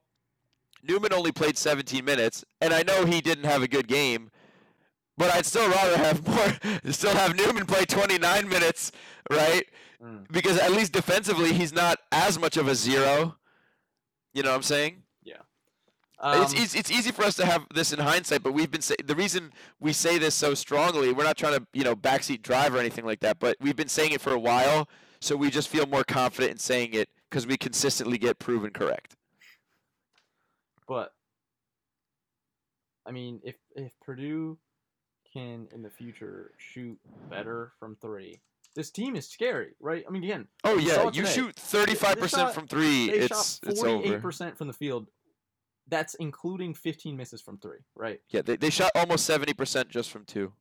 Newman 0.83 1.13
only 1.13 1.33
played 1.33 1.57
17 1.57 2.05
minutes, 2.05 2.45
and 2.61 2.73
I 2.73 2.83
know 2.83 3.05
he 3.05 3.21
didn't 3.21 3.45
have 3.45 3.63
a 3.63 3.69
good 3.69 3.89
game, 3.89 4.31
but 5.17 5.33
I'd 5.33 5.47
still 5.47 5.69
rather 5.69 5.97
have 5.97 6.27
more, 6.85 6.93
still 6.93 7.15
have 7.15 7.37
Newman 7.37 7.67
play 7.67 7.85
29 7.85 8.49
minutes, 8.49 8.93
right? 9.31 9.65
Mm. 10.03 10.31
Because 10.31 10.59
at 10.59 10.73
least 10.73 10.93
defensively 10.93 11.53
he's 11.53 11.73
not 11.73 11.99
as 12.13 12.39
much 12.39 12.57
of 12.57 12.69
a 12.69 12.75
zero. 12.75 13.37
You 14.35 14.43
know 14.43 14.51
what 14.51 14.57
I'm 14.57 14.63
saying? 14.63 15.03
It's, 16.23 16.53
Um, 16.53 16.59
it's 16.63 16.75
it's 16.75 16.91
easy 16.91 17.11
for 17.13 17.23
us 17.25 17.37
to 17.37 17.47
have 17.47 17.67
this 17.75 17.93
in 17.93 17.99
hindsight, 18.01 18.43
but 18.43 18.53
we've 18.53 18.71
been 18.71 18.81
say, 18.83 18.97
the 19.05 19.15
reason 19.15 19.53
we 19.81 19.93
say 19.93 20.19
this 20.19 20.35
so 20.35 20.55
strongly. 20.55 21.13
We're 21.13 21.25
not 21.25 21.37
trying 21.37 21.59
to 21.59 21.67
you 21.73 21.85
know 21.85 21.95
backseat 21.95 22.43
drive 22.43 22.75
or 22.75 22.79
anything 22.79 23.05
like 23.05 23.21
that, 23.21 23.39
but 23.39 23.57
we've 23.61 23.77
been 23.77 23.89
saying 23.89 24.13
it 24.13 24.21
for 24.21 24.33
a 24.33 24.39
while, 24.39 24.89
so 25.21 25.37
we 25.37 25.51
just 25.51 25.69
feel 25.69 25.87
more 25.87 26.05
confident 26.05 26.53
in 26.53 26.59
saying 26.59 26.95
it 26.95 27.09
because 27.31 27.47
we 27.47 27.57
consistently 27.57 28.19
get 28.19 28.39
proven 28.39 28.71
correct. 28.71 29.15
But 30.87 31.13
I 33.07 33.13
mean, 33.13 33.41
if 33.45 33.55
if 33.77 33.93
Purdue 34.03 34.59
can 35.33 35.69
in 35.75 35.83
the 35.83 35.91
future 35.91 36.53
shoot 36.57 36.99
better 37.31 37.73
from 37.79 37.97
three, 38.01 38.41
this 38.75 38.91
team 38.91 39.15
is 39.15 39.29
scary, 39.29 39.75
right? 39.81 40.05
I 40.09 40.11
mean, 40.11 40.25
again, 40.25 40.49
Oh 40.65 40.79
yeah, 40.79 41.05
you 41.05 41.11
today. 41.23 41.29
shoot 41.33 41.55
35 41.57 42.19
percent 42.19 42.55
from 42.55 42.67
three. 42.67 43.09
they 43.11 43.19
It's 43.19 43.59
shot 43.61 43.69
it's 43.71 43.81
forty-eight 43.81 44.09
over. 44.15 44.21
percent 44.21 44.57
from 44.59 44.67
the 44.69 44.73
field. 44.75 45.07
That's 45.88 46.14
including 46.14 46.74
fifteen 46.74 47.16
misses 47.16 47.40
from 47.40 47.59
three, 47.59 47.79
right? 47.94 48.20
Yeah, 48.29 48.42
they 48.42 48.57
they 48.57 48.70
shot 48.70 48.90
almost 48.94 49.24
70 49.24 49.55
percent 49.55 49.88
just 49.88 50.11
from 50.11 50.24
two. 50.24 50.53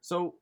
So 0.00 0.36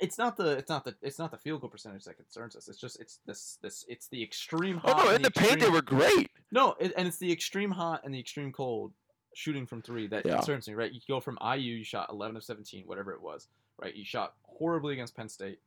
it's 0.00 0.18
not 0.18 0.36
the 0.36 0.52
it's 0.58 0.68
not 0.68 0.84
the 0.84 0.94
it's 1.02 1.18
not 1.18 1.30
the 1.30 1.38
field 1.38 1.60
goal 1.60 1.70
percentage 1.70 2.04
that 2.04 2.16
concerns 2.16 2.56
us. 2.56 2.68
It's 2.68 2.78
just 2.80 3.00
it's 3.00 3.20
this 3.26 3.58
this 3.62 3.84
it's 3.88 4.08
the 4.08 4.22
extreme 4.22 4.80
Oh 4.84 4.92
hot. 4.92 5.04
no, 5.04 5.08
and 5.08 5.16
in 5.16 5.22
the 5.22 5.30
paint 5.30 5.60
they 5.60 5.68
were 5.70 5.82
great. 5.82 6.30
No, 6.50 6.74
it, 6.80 6.92
and 6.96 7.06
it's 7.06 7.18
the 7.18 7.30
extreme 7.30 7.70
hot 7.70 8.02
and 8.04 8.14
the 8.14 8.18
extreme 8.20 8.52
cold 8.52 8.92
shooting 9.34 9.66
from 9.66 9.82
three 9.82 10.06
that 10.08 10.24
Yeah. 10.26 10.34
concerns 10.36 10.66
me, 10.68 10.74
right? 10.74 10.90
You 10.92 11.00
go 11.06 11.20
from 11.20 11.38
IU, 11.42 11.76
you 11.76 11.84
shot 11.84 12.08
11 12.10 12.36
of 12.36 12.42
17, 12.42 12.84
whatever 12.86 13.12
it 13.12 13.20
was, 13.20 13.48
right? 13.80 13.94
You 13.94 14.04
shot 14.04 14.34
horribly 14.42 14.94
against 14.94 15.14
Penn 15.14 15.28
State, 15.28 15.60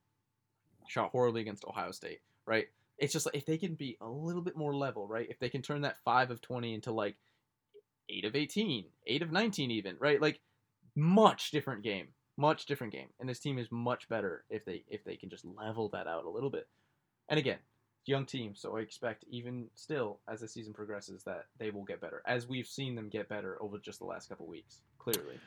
shot 0.87 1.11
horribly 1.11 1.41
against 1.41 1.63
Ohio 1.65 1.91
State, 1.91 2.21
right? 2.45 2.67
It's 3.01 3.11
just 3.11 3.25
like 3.25 3.35
if 3.35 3.45
they 3.45 3.57
can 3.57 3.75
be 3.75 3.97
a 3.99 4.07
little 4.07 4.41
bit 4.41 4.55
more 4.55 4.73
level, 4.73 5.07
right? 5.07 5.27
If 5.29 5.39
they 5.39 5.49
can 5.49 5.61
turn 5.61 5.81
that 5.81 5.97
5 6.05 6.31
of 6.31 6.39
20 6.39 6.73
into 6.73 6.91
like 6.93 7.17
8 8.07 8.25
of 8.25 8.35
18, 8.35 8.85
8 9.07 9.21
of 9.21 9.31
19 9.31 9.71
even, 9.71 9.97
right? 9.99 10.21
Like 10.21 10.39
much 10.95 11.51
different 11.51 11.83
game. 11.83 12.07
Much 12.37 12.65
different 12.65 12.93
game. 12.93 13.07
And 13.19 13.27
this 13.27 13.39
team 13.39 13.59
is 13.59 13.67
much 13.71 14.07
better 14.07 14.45
if 14.49 14.63
they 14.63 14.83
if 14.87 15.03
they 15.03 15.15
can 15.17 15.29
just 15.29 15.43
level 15.43 15.89
that 15.89 16.07
out 16.07 16.25
a 16.25 16.29
little 16.29 16.49
bit. 16.49 16.67
And 17.27 17.37
again, 17.37 17.57
young 18.05 18.25
team, 18.25 18.55
so 18.55 18.77
I 18.77 18.81
expect 18.81 19.25
even 19.29 19.67
still 19.75 20.19
as 20.29 20.41
the 20.41 20.47
season 20.47 20.73
progresses 20.73 21.23
that 21.23 21.45
they 21.59 21.71
will 21.71 21.83
get 21.83 22.01
better, 22.01 22.21
as 22.25 22.47
we've 22.47 22.67
seen 22.67 22.95
them 22.95 23.09
get 23.09 23.29
better 23.29 23.57
over 23.61 23.77
just 23.79 23.99
the 23.99 24.05
last 24.05 24.29
couple 24.29 24.47
weeks. 24.47 24.81
Clearly, 24.99 25.39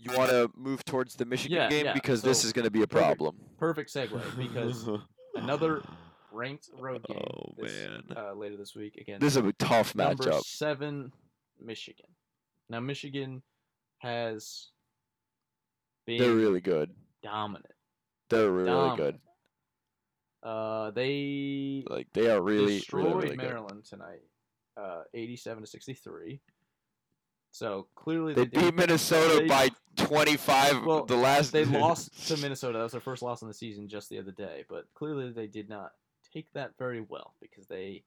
You 0.00 0.16
want 0.16 0.30
to 0.30 0.50
move 0.56 0.84
towards 0.84 1.14
the 1.14 1.24
Michigan 1.24 1.56
Yeah, 1.58 1.68
game 1.68 1.84
yeah, 1.86 1.92
because 1.92 2.22
this 2.22 2.44
is 2.44 2.52
going 2.52 2.64
to 2.64 2.70
be 2.70 2.82
a 2.82 2.86
perfect. 2.86 3.18
problem. 3.18 3.36
perfect 3.58 3.92
segue 3.92 4.20
because 4.36 4.88
another 5.34 5.82
ranked 6.38 6.68
road 6.78 7.02
game 7.08 7.18
Oh, 7.18 7.52
this, 7.58 7.72
man. 7.72 8.02
Uh, 8.16 8.32
later 8.34 8.56
this 8.56 8.74
week 8.74 8.96
against 8.96 9.20
This 9.20 9.36
is 9.36 9.44
a 9.44 9.52
tough 9.54 9.94
number 9.94 10.24
matchup. 10.24 10.40
seven 10.42 11.12
Michigan. 11.60 12.06
Now 12.70 12.80
Michigan 12.80 13.42
has 13.98 14.68
been 16.06 16.20
They're 16.20 16.34
really 16.34 16.60
good. 16.60 16.90
dominant. 17.22 17.66
They're 18.30 18.50
really 18.50 18.66
Dominant. 18.70 18.98
good. 20.42 20.48
Uh, 20.48 20.90
they 20.92 21.82
Like 21.88 22.06
they 22.12 22.30
are 22.30 22.40
really, 22.40 22.76
destroyed 22.78 23.06
really, 23.06 23.14
really 23.16 23.36
good. 23.36 23.44
Maryland 23.46 23.84
tonight, 23.84 24.22
uh, 24.76 25.02
eighty-seven 25.14 25.62
to 25.62 25.66
sixty-three. 25.68 26.40
So 27.50 27.88
clearly 27.96 28.34
They 28.34 28.44
did- 28.44 28.60
beat 28.60 28.74
Minnesota 28.74 29.40
they- 29.40 29.48
by 29.48 29.70
25. 29.96 30.84
Well, 30.84 31.06
the 31.06 31.16
last 31.16 31.50
They 31.50 31.64
lost 31.64 32.28
to 32.28 32.36
Minnesota. 32.36 32.78
That 32.78 32.84
was 32.84 32.92
their 32.92 33.00
first 33.00 33.22
loss 33.22 33.42
in 33.42 33.48
the 33.48 33.54
season 33.54 33.88
just 33.88 34.10
the 34.10 34.18
other 34.18 34.30
day. 34.32 34.64
But 34.68 34.84
clearly 34.94 35.32
they 35.32 35.46
did 35.48 35.68
not 35.68 35.92
take 36.38 36.52
that 36.54 36.72
very 36.78 37.00
well 37.00 37.34
because 37.40 37.66
they, 37.66 38.02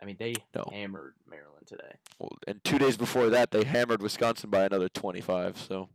I 0.00 0.04
mean, 0.04 0.16
they 0.18 0.34
No. 0.54 0.64
hammered 0.72 1.14
Maryland 1.28 1.66
today. 1.66 1.94
Well, 2.18 2.36
and 2.46 2.62
two 2.64 2.78
days 2.78 2.96
before 2.96 3.30
that, 3.30 3.50
they 3.50 3.64
hammered 3.64 4.02
Wisconsin 4.02 4.50
by 4.50 4.64
another 4.64 4.88
25. 4.88 5.56
So 5.58 5.88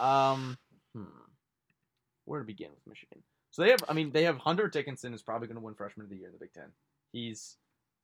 Um, 0.00 0.58
hmm. 0.94 1.04
where 2.24 2.40
to 2.40 2.46
begin 2.46 2.70
with 2.70 2.86
Michigan? 2.86 3.22
So 3.50 3.62
they 3.62 3.70
have, 3.70 3.84
I 3.88 3.92
mean, 3.94 4.12
they 4.12 4.24
have 4.24 4.38
Hunter 4.38 4.68
Dickinson 4.68 5.14
is 5.14 5.22
probably 5.22 5.48
going 5.48 5.56
to 5.56 5.62
win 5.64 5.74
Freshman 5.74 6.04
of 6.04 6.10
the 6.10 6.16
Year 6.16 6.26
in 6.28 6.32
the 6.32 6.38
Big 6.38 6.52
Ten. 6.52 6.70
He's 7.12 7.56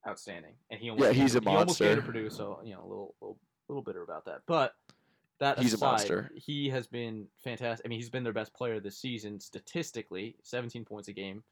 outstanding, 0.06 0.54
and 0.70 0.80
he 0.80 0.90
almost 0.90 1.06
Yeah, 1.06 1.12
he's 1.12 1.34
a 1.34 1.40
He 1.40 1.46
almost 1.46 1.78
came 1.78 1.96
to. 1.96 2.02
Purdue, 2.02 2.30
so 2.30 2.60
you 2.64 2.74
know 2.74 2.80
a 2.82 2.88
little 2.88 3.14
little, 3.20 3.38
little 3.68 3.82
bitter 3.82 4.02
about 4.02 4.24
that. 4.26 4.40
But 4.46 4.74
that 5.40 5.58
He's 5.58 5.72
a 5.72 5.76
aside, 5.76 5.90
monster. 5.90 6.30
he 6.34 6.68
has 6.70 6.86
been 6.86 7.26
fantastic. 7.42 7.84
I 7.84 7.88
mean, 7.88 7.98
he's 7.98 8.08
been 8.10 8.24
their 8.24 8.32
best 8.32 8.54
player 8.54 8.80
this 8.80 8.96
season 8.98 9.40
statistically, 9.40 10.36
17 10.42 10.84
points 10.84 11.08
a 11.08 11.12
game. 11.12 11.42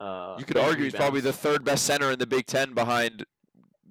Uh, 0.00 0.36
You 0.38 0.44
could 0.44 0.56
eight 0.56 0.64
argue 0.64 0.84
he's 0.84 0.94
probably 0.94 1.20
the 1.20 1.32
third 1.32 1.64
best 1.64 1.84
center 1.84 2.10
in 2.10 2.18
the 2.18 2.26
Big 2.26 2.46
Ten 2.46 2.74
behind 2.74 3.24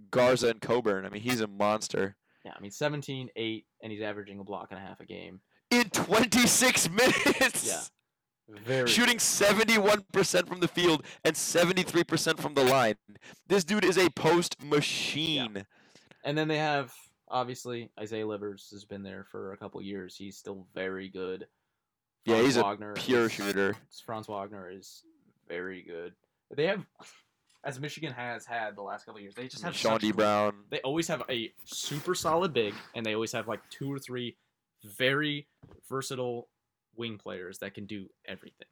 Garza 0.10 0.50
and 0.50 0.62
Cockburn. 0.62 1.06
I 1.06 1.10
mean, 1.10 1.22
he's 1.22 1.42
a 1.42 1.48
monster. 1.48 2.16
yeah. 2.46 2.54
I 2.56 2.60
mean, 2.60 2.72
17, 2.72 3.30
8, 3.36 3.66
and 3.82 3.92
he's 3.92 4.02
averaging 4.02 4.40
a 4.40 4.44
block 4.44 4.68
and 4.72 4.80
a 4.80 4.84
half 4.84 5.00
a 5.00 5.06
game. 5.06 5.40
In 5.70 5.90
26 5.90 6.90
minutes. 6.92 7.66
Yeah. 7.68 7.80
Very 8.66 8.90
Shooting 8.90 9.16
71% 9.18 10.48
from 10.48 10.60
the 10.60 10.68
field 10.68 11.06
and 11.24 11.34
73% 11.34 12.38
from 12.40 12.54
the 12.54 12.66
line. 12.66 12.96
This 13.48 13.64
dude 13.64 13.86
is 13.86 13.98
a 13.98 14.10
post 14.10 14.62
machine. 14.62 15.54
Yeah. 15.56 15.62
And 16.26 16.38
then 16.38 16.50
they 16.50 16.58
have 16.58 16.92
obviously 17.30 17.92
Isaiah 17.98 18.28
Livers 18.28 18.68
has 18.74 18.84
been 18.84 19.04
there 19.04 19.26
for 19.32 19.54
a 19.54 19.58
couple 19.58 19.82
years. 19.82 20.18
He's 20.18 20.36
still 20.38 20.68
very 20.76 21.08
good. 21.08 21.48
Yeah, 22.26 22.36
Franz 22.42 22.48
he's 22.48 22.58
a 22.58 22.94
Pure 22.96 23.26
is- 23.28 23.32
shooter. 23.32 23.76
Franz 24.06 24.28
Wagner 24.28 24.70
is 24.70 25.04
very 25.48 25.82
good. 25.82 26.14
They 26.56 26.68
have, 26.68 26.86
as 27.64 27.80
Michigan 27.80 28.12
has 28.14 28.46
had 28.46 28.76
the 28.76 28.82
last 28.82 29.06
couple 29.06 29.18
of 29.18 29.24
years, 29.24 29.36
they 29.36 29.48
just 29.48 29.64
have 29.64 29.74
Chaundee 29.74 30.16
Brown. 30.16 30.54
they 30.70 30.82
always 30.82 31.08
have 31.08 31.24
a 31.30 31.52
super 31.66 32.16
solid 32.16 32.54
big, 32.54 32.74
and 32.96 33.06
they 33.06 33.14
always 33.14 33.32
have 33.32 33.48
like 33.48 33.62
two 33.70 33.92
or 33.92 34.00
three 34.00 34.36
very 34.98 35.48
versatile 35.90 36.48
wing 36.96 37.18
players 37.18 37.60
that 37.60 37.74
can 37.74 37.86
do 37.86 38.08
everything. 38.28 38.68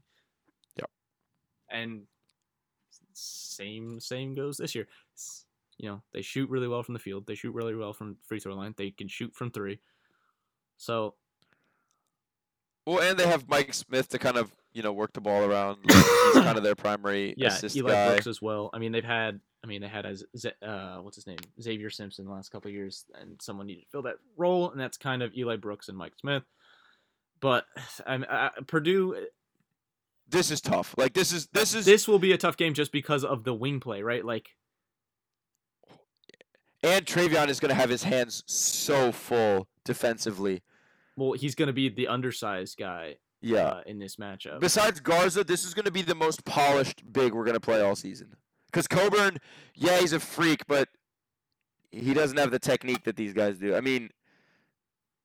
Yep. 0.78 0.90
And 1.70 2.02
same 3.14 4.00
same 4.00 4.36
goes 4.36 4.58
this 4.58 4.76
year. 4.76 4.88
You 5.78 5.90
know, 5.90 6.02
they 6.14 6.22
shoot 6.22 6.50
really 6.50 6.68
well 6.68 6.84
from 6.84 6.94
the 6.94 7.00
field. 7.00 7.26
They 7.26 7.36
shoot 7.36 7.54
really 7.54 7.76
well 7.76 7.94
from 7.94 8.18
free 8.28 8.40
throw 8.40 8.54
line. 8.54 8.74
They 8.78 8.92
can 8.92 9.08
shoot 9.08 9.34
from 9.34 9.52
three. 9.52 9.80
So 10.78 11.16
Well, 12.90 13.08
and 13.08 13.20
they 13.20 13.28
have 13.28 13.48
Mike 13.48 13.72
Smith 13.76 14.10
to 14.10 14.18
kind 14.18 14.36
of, 14.36 14.52
you 14.74 14.82
know, 14.82 14.92
work 14.92 15.14
the 15.14 15.22
ball 15.22 15.44
around. 15.44 15.78
Like, 15.84 15.96
he's 15.96 16.34
kind 16.44 16.58
of 16.58 16.64
their 16.64 16.74
primary 16.74 17.36
yeah, 17.38 17.50
assist 17.50 17.76
Eli 17.76 17.92
guy. 17.92 18.10
Brooks 18.10 18.26
as 18.26 18.42
well. 18.42 18.72
I 18.74 18.80
mean, 18.80 18.92
they've 18.92 19.04
had. 19.04 19.40
I 19.64 19.68
mean, 19.68 19.82
they 19.82 19.88
had 19.88 20.08
as 20.08 20.24
uh, 20.66 20.98
what's 20.98 21.16
his 21.16 21.28
name, 21.28 21.38
Zavier 21.62 21.94
Simpson, 21.94 22.26
the 22.26 22.32
last 22.32 22.50
couple 22.50 22.70
of 22.70 22.74
years, 22.74 23.06
and 23.14 23.40
someone 23.40 23.68
needed 23.68 23.82
to 23.82 23.90
fill 23.92 24.02
that 24.04 24.16
role, 24.38 24.72
and 24.72 24.80
that's 24.80 24.98
kind 24.98 25.22
of 25.22 25.36
Eli 25.38 25.58
Brooks 25.58 25.88
and 25.88 25.98
Mike 25.98 26.14
Smith. 26.20 26.42
But 27.40 27.66
I'm 28.08 28.26
uh, 28.28 28.50
Purdue. 28.66 29.28
This 30.28 30.50
is 30.50 30.60
tough. 30.60 30.96
Like 30.98 31.14
this 31.14 31.32
is 31.32 31.48
this 31.54 31.76
is 31.76 31.86
This 31.86 32.08
will 32.08 32.20
be 32.20 32.32
a 32.32 32.38
tough 32.40 32.58
game 32.58 32.74
just 32.74 32.92
because 32.92 33.24
of 33.24 33.44
the 33.44 33.54
wing 33.54 33.80
play, 33.80 34.02
right? 34.02 34.26
Like, 34.26 34.50
and 36.82 37.06
Trevion 37.06 37.50
is 37.50 37.60
going 37.60 37.70
to 37.70 37.76
have 37.76 37.92
his 37.92 38.02
hands 38.02 38.44
so 38.48 39.12
full 39.12 39.68
defensively. 39.86 40.64
Well, 41.16 41.34
he's 41.34 41.56
going 41.56 41.68
to 41.68 41.74
be 41.74 41.90
the 41.90 42.08
undersized 42.08 42.78
guy 42.78 43.18
Yeah. 43.42 43.68
uh, 43.68 43.82
in 43.86 44.00
this 44.00 44.16
matchup. 44.16 44.60
Besides 44.60 45.00
Garza, 45.00 45.44
this 45.44 45.64
is 45.66 45.74
going 45.74 45.86
to 45.86 45.92
be 45.92 46.02
the 46.02 46.16
most 46.16 46.46
polished 46.46 47.04
big 47.12 47.34
we're 47.34 47.44
going 47.46 47.56
to 47.56 47.60
play 47.60 47.82
all 47.82 47.96
season. 47.96 48.36
Because 48.68 48.88
Cockburn, 48.88 49.38
yeah, 49.76 50.00
he's 50.00 50.14
a 50.14 50.20
freak, 50.20 50.66
but 50.68 50.88
he 51.92 52.14
doesn't 52.14 52.38
have 52.38 52.52
the 52.52 52.60
technique 52.60 53.04
that 53.06 53.16
these 53.16 53.34
guys 53.34 53.58
do. 53.58 53.76
I 53.76 53.82
mean, 53.82 54.12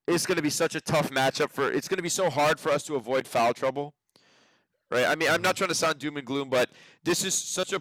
it's 0.09 0.25
going 0.27 0.37
to 0.37 0.43
be 0.43 0.51
such 0.51 0.75
a 0.75 0.81
tough 0.81 1.11
matchup 1.11 1.51
for. 1.51 1.71
It's 1.71 1.87
going 1.89 1.99
to 1.99 2.03
be 2.03 2.09
so 2.09 2.31
hard 2.31 2.59
for 2.59 2.71
us 2.71 2.83
to 2.85 2.95
avoid 2.97 3.27
foul 3.29 3.53
trouble, 3.55 3.95
right? 4.91 5.05
I 5.07 5.15
mean, 5.15 5.29
I'm 5.31 5.43
not 5.43 5.57
trying 5.57 5.69
to 5.69 5.75
sound 5.75 5.99
doom 5.99 6.17
and 6.17 6.27
gloom, 6.27 6.49
but 6.51 6.71
this 7.05 7.25
is 7.25 7.35
such 7.35 7.73
a. 7.73 7.81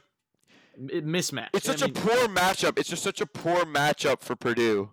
Mismatch. 0.79 1.49
It's 1.53 1.69
I 1.69 1.75
such 1.75 1.89
a 1.89 1.93
poor 1.93 2.27
matchup. 2.27 2.77
It's 2.79 2.89
just 2.89 3.03
such 3.03 3.21
a 3.21 3.25
poor 3.25 3.63
matchup 3.65 4.21
for 4.21 4.35
Purdue. 4.35 4.91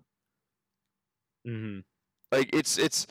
Mhm. 1.47 1.85
Like 2.33 2.51
it's 2.55 2.79
it's. 2.79 3.07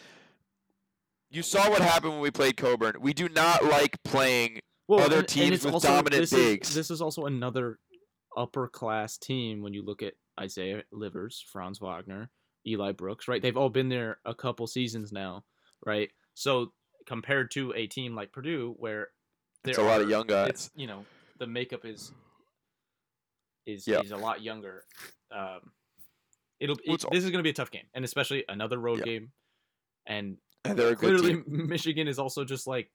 You 1.32 1.44
saw 1.44 1.70
what 1.70 1.82
happened 1.82 2.14
when 2.14 2.22
we 2.22 2.32
played 2.32 2.58
Cockburn. 2.58 2.96
We 3.02 3.14
do 3.14 3.30
not 3.30 3.64
like 3.64 4.02
playing 4.04 4.62
well, 4.88 5.00
other 5.02 5.18
and- 5.18 5.20
and 5.20 5.28
teams 5.28 5.54
it's 5.58 5.66
with 5.66 5.76
also- 5.76 5.88
dominant 5.90 6.22
this 6.22 6.32
bigs. 6.32 6.70
Is, 6.70 6.76
this 6.76 6.90
is 6.92 7.02
also 7.02 7.26
another 7.26 7.80
upper 8.36 8.68
class 8.68 9.18
team 9.18 9.62
when 9.62 9.74
you 9.74 9.84
look 9.84 10.02
at 10.02 10.14
Isaiah 10.40 10.84
Livers, 10.92 11.44
Franz 11.52 11.80
Wagner, 11.80 12.32
Eli 12.66 12.94
Brooks, 12.94 13.28
right? 13.28 13.42
They've 13.42 13.58
all 13.58 13.70
been 13.70 13.90
there 13.90 14.20
a 14.26 14.34
couple 14.34 14.66
seasons 14.66 15.12
now, 15.12 15.44
right? 15.86 16.10
So 16.34 16.74
compared 17.06 17.52
to 17.52 17.74
a 17.76 17.86
team 17.88 18.16
like 18.16 18.32
Purdue, 18.32 18.74
where 18.80 19.10
there's 19.64 19.78
a 19.78 19.84
lot 19.84 20.02
of 20.02 20.10
young 20.10 20.26
guys. 20.26 20.50
It's 20.50 20.72
you 20.76 20.88
know 20.88 21.06
the 21.38 21.46
makeup 21.48 21.86
is 21.86 22.12
is 23.68 23.88
Yeah. 23.88 24.00
is 24.02 24.12
a 24.12 24.18
lot 24.18 24.42
younger. 24.42 24.84
Um, 25.32 25.72
it'll 26.60 26.78
it, 26.78 26.94
it's- 26.94 27.06
this 27.12 27.24
is 27.24 27.32
going 27.32 27.40
to 27.40 27.44
be 27.44 27.50
a 27.50 27.54
tough 27.54 27.72
game, 27.72 27.86
and 27.94 28.04
especially 28.06 28.44
another 28.50 28.78
road 28.80 29.00
Yeah. 29.00 29.06
game, 29.06 29.32
and 30.06 30.38
And 30.66 30.78
they're 30.78 30.96
clearly. 30.96 31.42
Michigan 31.48 32.08
is 32.08 32.20
also 32.20 32.44
just 32.46 32.68
like 32.68 32.90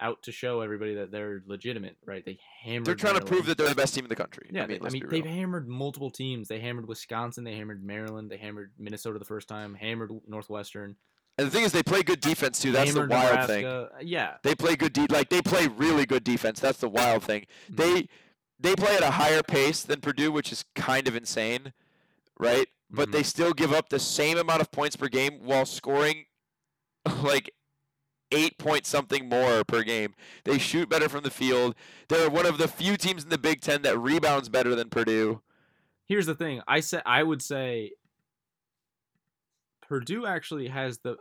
out 0.00 0.22
to 0.24 0.32
show 0.32 0.62
everybody 0.62 0.94
that 0.94 1.12
they're 1.12 1.42
legitimate, 1.46 1.96
right? 2.06 2.24
They 2.24 2.38
hammered. 2.62 2.86
They're 2.86 2.94
trying 2.94 3.18
to 3.18 3.24
prove 3.24 3.46
that 3.46 3.56
they're 3.58 3.68
the 3.68 3.74
best 3.74 3.94
team 3.94 4.04
in 4.04 4.08
the 4.08 4.16
country. 4.16 4.48
Yeah, 4.50 4.64
I 4.64 4.66
mean, 4.66 4.80
they, 4.82 4.86
I 4.88 4.90
mean 4.90 5.08
they've 5.08 5.24
hammered 5.24 5.68
multiple 5.68 6.10
teams. 6.10 6.48
They 6.48 6.58
hammered 6.58 6.88
Wisconsin. 6.88 7.44
They 7.44 7.54
hammered 7.54 7.84
Maryland. 7.84 8.30
They 8.30 8.36
hammered 8.38 8.72
Minnesota 8.78 9.18
the 9.18 9.24
first 9.24 9.46
time. 9.48 9.74
Hammered 9.74 10.10
Northwestern. 10.26 10.96
And 11.38 11.46
the 11.46 11.50
thing 11.50 11.64
is, 11.64 11.72
they 11.72 11.82
play 11.82 12.02
good 12.02 12.20
defense 12.20 12.60
too. 12.60 12.72
That's 12.72 12.92
the 12.92 13.06
wild 13.06 13.46
thing. 13.46 13.86
Yeah, 14.02 14.34
They 14.42 14.54
play 14.54 14.76
good 14.76 14.92
de- 14.92 15.06
like 15.10 15.28
they 15.30 15.40
play 15.40 15.66
really 15.68 16.04
good 16.04 16.24
defense. 16.24 16.58
That's 16.60 16.78
the 16.78 16.88
wild 16.88 17.22
thing. 17.22 17.46
Mhm. 17.70 17.76
They 17.76 18.08
they 18.58 18.74
play 18.76 18.96
at 18.96 19.02
a 19.02 19.10
higher 19.12 19.42
pace 19.42 19.82
than 19.82 20.00
Purdue, 20.00 20.30
which 20.32 20.52
is 20.52 20.64
kind 20.74 21.06
of 21.08 21.16
insane, 21.16 21.72
right? 22.42 22.68
But 22.90 23.08
Mhm. 23.08 23.12
they 23.12 23.22
still 23.22 23.52
give 23.52 23.72
up 23.72 23.88
the 23.88 23.98
same 23.98 24.36
amount 24.38 24.60
of 24.60 24.70
points 24.70 24.96
per 24.96 25.08
game 25.08 25.44
while 25.44 25.64
scoring 25.64 26.26
like 27.22 27.54
eight 28.30 28.58
point 28.58 28.86
something 28.86 29.28
more 29.28 29.64
per 29.64 29.82
game. 29.82 30.14
They 30.44 30.58
shoot 30.58 30.88
better 30.88 31.08
from 31.08 31.22
the 31.22 31.30
field. 31.30 31.74
They're 32.08 32.30
one 32.30 32.46
of 32.46 32.58
the 32.58 32.68
few 32.68 32.96
teams 32.96 33.24
in 33.24 33.30
the 33.30 33.38
Big 33.38 33.60
Ten 33.60 33.82
that 33.82 33.98
rebounds 33.98 34.48
better 34.48 34.74
than 34.74 34.90
Purdue. 34.90 35.42
here's 36.08 36.26
the 36.26 36.34
thing. 36.34 36.60
I 36.68 36.80
said 36.80 37.02
I 37.06 37.22
would 37.22 37.40
say 37.42 37.92
Purdue 39.82 40.26
actually 40.26 40.68
has 40.68 40.98
the 40.98 41.16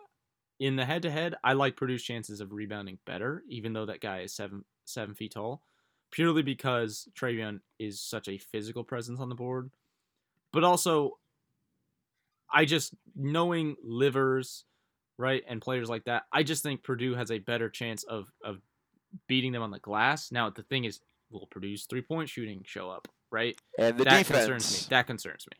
in 0.59 0.75
the 0.75 0.85
head 0.85 1.01
to 1.03 1.11
head. 1.11 1.35
I 1.43 1.53
like 1.53 1.75
Purdue's 1.75 2.03
chances 2.03 2.39
of 2.41 2.51
rebounding 2.51 2.99
better, 3.05 3.43
even 3.49 3.73
though 3.73 3.85
that 3.87 4.01
guy 4.01 4.19
is 4.21 4.33
seven 4.33 4.63
seven 4.85 5.15
feet 5.15 5.33
tall, 5.33 5.63
purely 6.11 6.43
because 6.43 7.07
Trevion 7.13 7.61
is 7.79 7.99
such 8.01 8.27
a 8.27 8.37
physical 8.37 8.83
presence 8.83 9.19
on 9.19 9.29
the 9.29 9.35
board. 9.35 9.71
But 10.53 10.63
also, 10.63 11.17
I 12.53 12.65
just 12.65 12.93
knowing 13.15 13.75
livers, 13.83 14.65
right, 15.17 15.43
and 15.47 15.61
players 15.61 15.89
like 15.89 16.03
that, 16.05 16.23
I 16.31 16.43
just 16.43 16.63
think 16.63 16.83
Purdue 16.83 17.15
has 17.15 17.31
a 17.31 17.39
better 17.39 17.69
chance 17.69 18.03
of 18.03 18.31
of 18.43 18.57
beating 19.27 19.51
them 19.51 19.61
on 19.61 19.71
the 19.71 19.79
glass. 19.79 20.31
Now 20.31 20.49
the 20.49 20.63
thing 20.63 20.83
is, 20.85 20.99
will 21.29 21.47
Purdue's 21.47 21.85
three 21.85 22.01
point 22.01 22.29
shooting 22.29 22.63
show 22.65 22.89
up? 22.89 23.07
Right, 23.31 23.57
And 23.79 23.97
the 23.97 24.03
that 24.03 24.17
defense. 24.17 24.39
concerns 24.45 24.81
me. 24.81 24.87
That 24.89 25.07
concerns 25.07 25.45
me. 25.49 25.57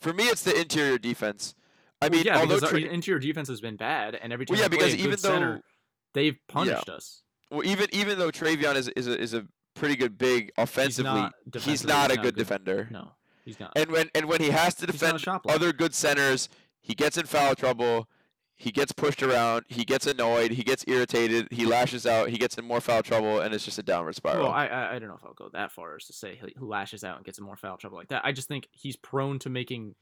For 0.00 0.14
me, 0.14 0.24
it's 0.24 0.42
the 0.42 0.58
interior 0.58 0.96
defense. 0.96 1.54
I 2.00 2.06
Well, 2.06 2.12
mean, 2.12 2.24
yeah, 2.24 2.38
although 2.38 2.60
Tra- 2.60 2.80
interior 2.80 3.18
defense 3.20 3.48
has 3.48 3.60
been 3.60 3.76
bad, 3.76 4.14
and 4.14 4.32
every 4.32 4.46
time 4.46 4.54
well, 4.54 4.62
yeah, 4.62 4.68
because 4.68 4.94
a 4.94 4.96
even 4.96 5.18
center, 5.18 5.56
though 5.56 5.60
they've 6.14 6.38
punished 6.48 6.88
us. 6.88 7.22
well, 7.50 7.62
even 7.66 7.88
even 7.92 8.18
though 8.18 8.30
Trevion 8.30 8.74
is 8.76 8.88
is 8.88 9.06
a, 9.06 9.20
is 9.20 9.34
a 9.34 9.46
pretty 9.74 9.96
good 9.96 10.16
big 10.16 10.50
offensively, 10.56 11.12
not- 11.12 11.34
he's 11.52 11.54
not 11.54 11.62
he's 11.64 11.84
a 11.84 11.86
not 11.86 12.08
good 12.08 12.22
good. 12.22 12.36
defender. 12.36 12.88
No, 12.90 13.12
he's 13.44 13.60
not. 13.60 13.72
And 13.76 13.90
when 13.90 14.10
and 14.14 14.26
when 14.26 14.40
he 14.40 14.50
has 14.50 14.74
to 14.76 14.86
He's 14.86 15.00
not 15.00 15.14
a 15.14 15.18
defend 15.18 15.40
other 15.48 15.72
good 15.72 15.94
centers, 15.94 16.48
he 16.80 16.94
gets 16.94 17.16
in 17.16 17.26
foul 17.26 17.54
trouble. 17.54 18.08
He 18.54 18.70
gets 18.70 18.92
pushed 18.92 19.22
around. 19.22 19.64
He 19.68 19.84
gets 19.84 20.06
annoyed. 20.06 20.52
He 20.52 20.62
gets 20.62 20.84
irritated. 20.86 21.48
He 21.50 21.66
lashes 21.66 22.06
out. 22.06 22.28
He 22.28 22.38
gets 22.38 22.56
in 22.58 22.64
more 22.64 22.80
foul 22.80 23.02
trouble, 23.02 23.40
and 23.40 23.52
it's 23.54 23.64
just 23.64 23.78
a 23.78 23.82
downward 23.82 24.14
spiral. 24.14 24.44
well, 24.44 24.52
I, 24.52 24.66
I 24.66 24.94
I 24.94 24.98
don't 24.98 25.08
know 25.08 25.16
if 25.16 25.24
I'll 25.24 25.34
go 25.34 25.48
that 25.52 25.72
far 25.72 25.96
as 25.96 26.06
to 26.06 26.12
say 26.12 26.36
he 26.40 26.54
lashes 26.60 27.02
out 27.02 27.16
and 27.16 27.24
gets 27.24 27.38
in 27.38 27.44
more 27.44 27.56
foul 27.56 27.76
trouble 27.76 27.98
like 27.98 28.08
that. 28.08 28.22
I 28.24 28.32
just 28.32 28.48
think 28.48 28.68
he's 28.70 28.96
prone 28.96 29.38
to 29.40 29.50
making 29.50 29.94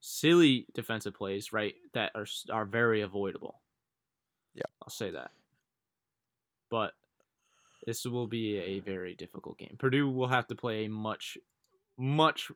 silly 0.00 0.66
defensive 0.74 1.14
plays, 1.14 1.52
right? 1.52 1.74
That 1.94 2.12
are 2.14 2.26
are 2.52 2.64
very 2.64 3.00
avoidable. 3.00 3.60
Yeah. 4.54 4.62
I'll 4.82 4.90
say 4.90 5.10
that. 5.10 5.30
But 6.70 6.92
this 7.86 8.04
will 8.04 8.26
be 8.26 8.58
a 8.58 8.80
very 8.80 9.14
difficult 9.14 9.58
game. 9.58 9.76
Purdue 9.78 10.08
will 10.10 10.28
have 10.28 10.46
to 10.48 10.54
play 10.54 10.84
a 10.84 10.90
much, 10.90 11.38
much, 11.98 12.50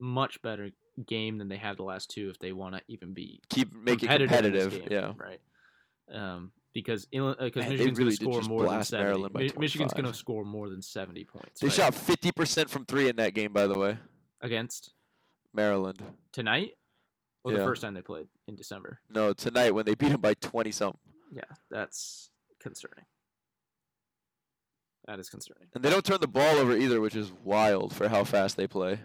much 0.00 0.40
better 0.42 0.70
game 1.06 1.38
than 1.38 1.48
they 1.48 1.56
have 1.56 1.76
the 1.76 1.82
last 1.82 2.10
two 2.10 2.28
if 2.28 2.38
they 2.38 2.52
want 2.52 2.74
to 2.74 2.82
even 2.88 3.14
be 3.14 3.40
Keep 3.48 3.72
making 3.74 4.08
competitive, 4.08 4.28
competitive. 4.70 4.70
game, 4.72 4.88
Yeah. 4.90 5.12
right. 5.16 5.40
Um, 6.12 6.52
because 6.74 7.06
because 7.06 7.36
they 7.54 7.68
Michigan's 7.70 7.98
really 7.98 8.16
going 8.16 8.38
to 8.38 8.42
score 8.42 8.42
more 8.42 8.68
than 8.68 8.82
seventy. 8.84 9.06
Maryland 9.08 9.34
Mi- 9.34 9.52
Michigan's 9.58 9.92
going 9.92 10.06
to 10.06 10.14
score 10.14 10.44
more 10.44 10.68
than 10.70 10.80
seventy 10.82 11.24
points. 11.24 11.60
They 11.60 11.66
right? 11.68 11.74
shot 11.74 11.92
50% 11.94 12.68
from 12.70 12.86
three 12.86 13.08
in 13.08 13.16
that 13.16 13.34
game, 13.34 13.52
by 13.52 13.66
the 13.66 13.78
way. 13.78 13.98
against 14.40 14.92
Maryland. 15.54 16.02
tonight 16.32 16.72
or 17.44 17.52
the 17.52 17.58
first 17.58 17.82
time 17.82 17.94
they 17.94 18.00
played 18.02 18.26
in 18.48 18.56
December. 18.56 19.00
No, 19.10 19.32
tonight 19.32 19.72
when 19.72 19.84
they 19.84 19.94
beat 19.94 20.12
him 20.12 20.20
by 20.20 20.34
20 20.34 20.70
something. 20.72 20.98
Yeah, 21.32 21.42
that's 21.70 22.30
concerning. 22.60 23.04
That 25.06 25.18
is 25.18 25.28
concerning. 25.28 25.68
And 25.74 25.82
they 25.82 25.90
don't 25.90 26.04
turn 26.04 26.20
the 26.20 26.28
ball 26.28 26.56
over 26.58 26.76
either, 26.76 27.00
which 27.00 27.16
is 27.16 27.32
wild 27.44 27.94
for 27.94 28.08
how 28.08 28.24
fast 28.24 28.56
they 28.56 28.66
play. 28.68 29.00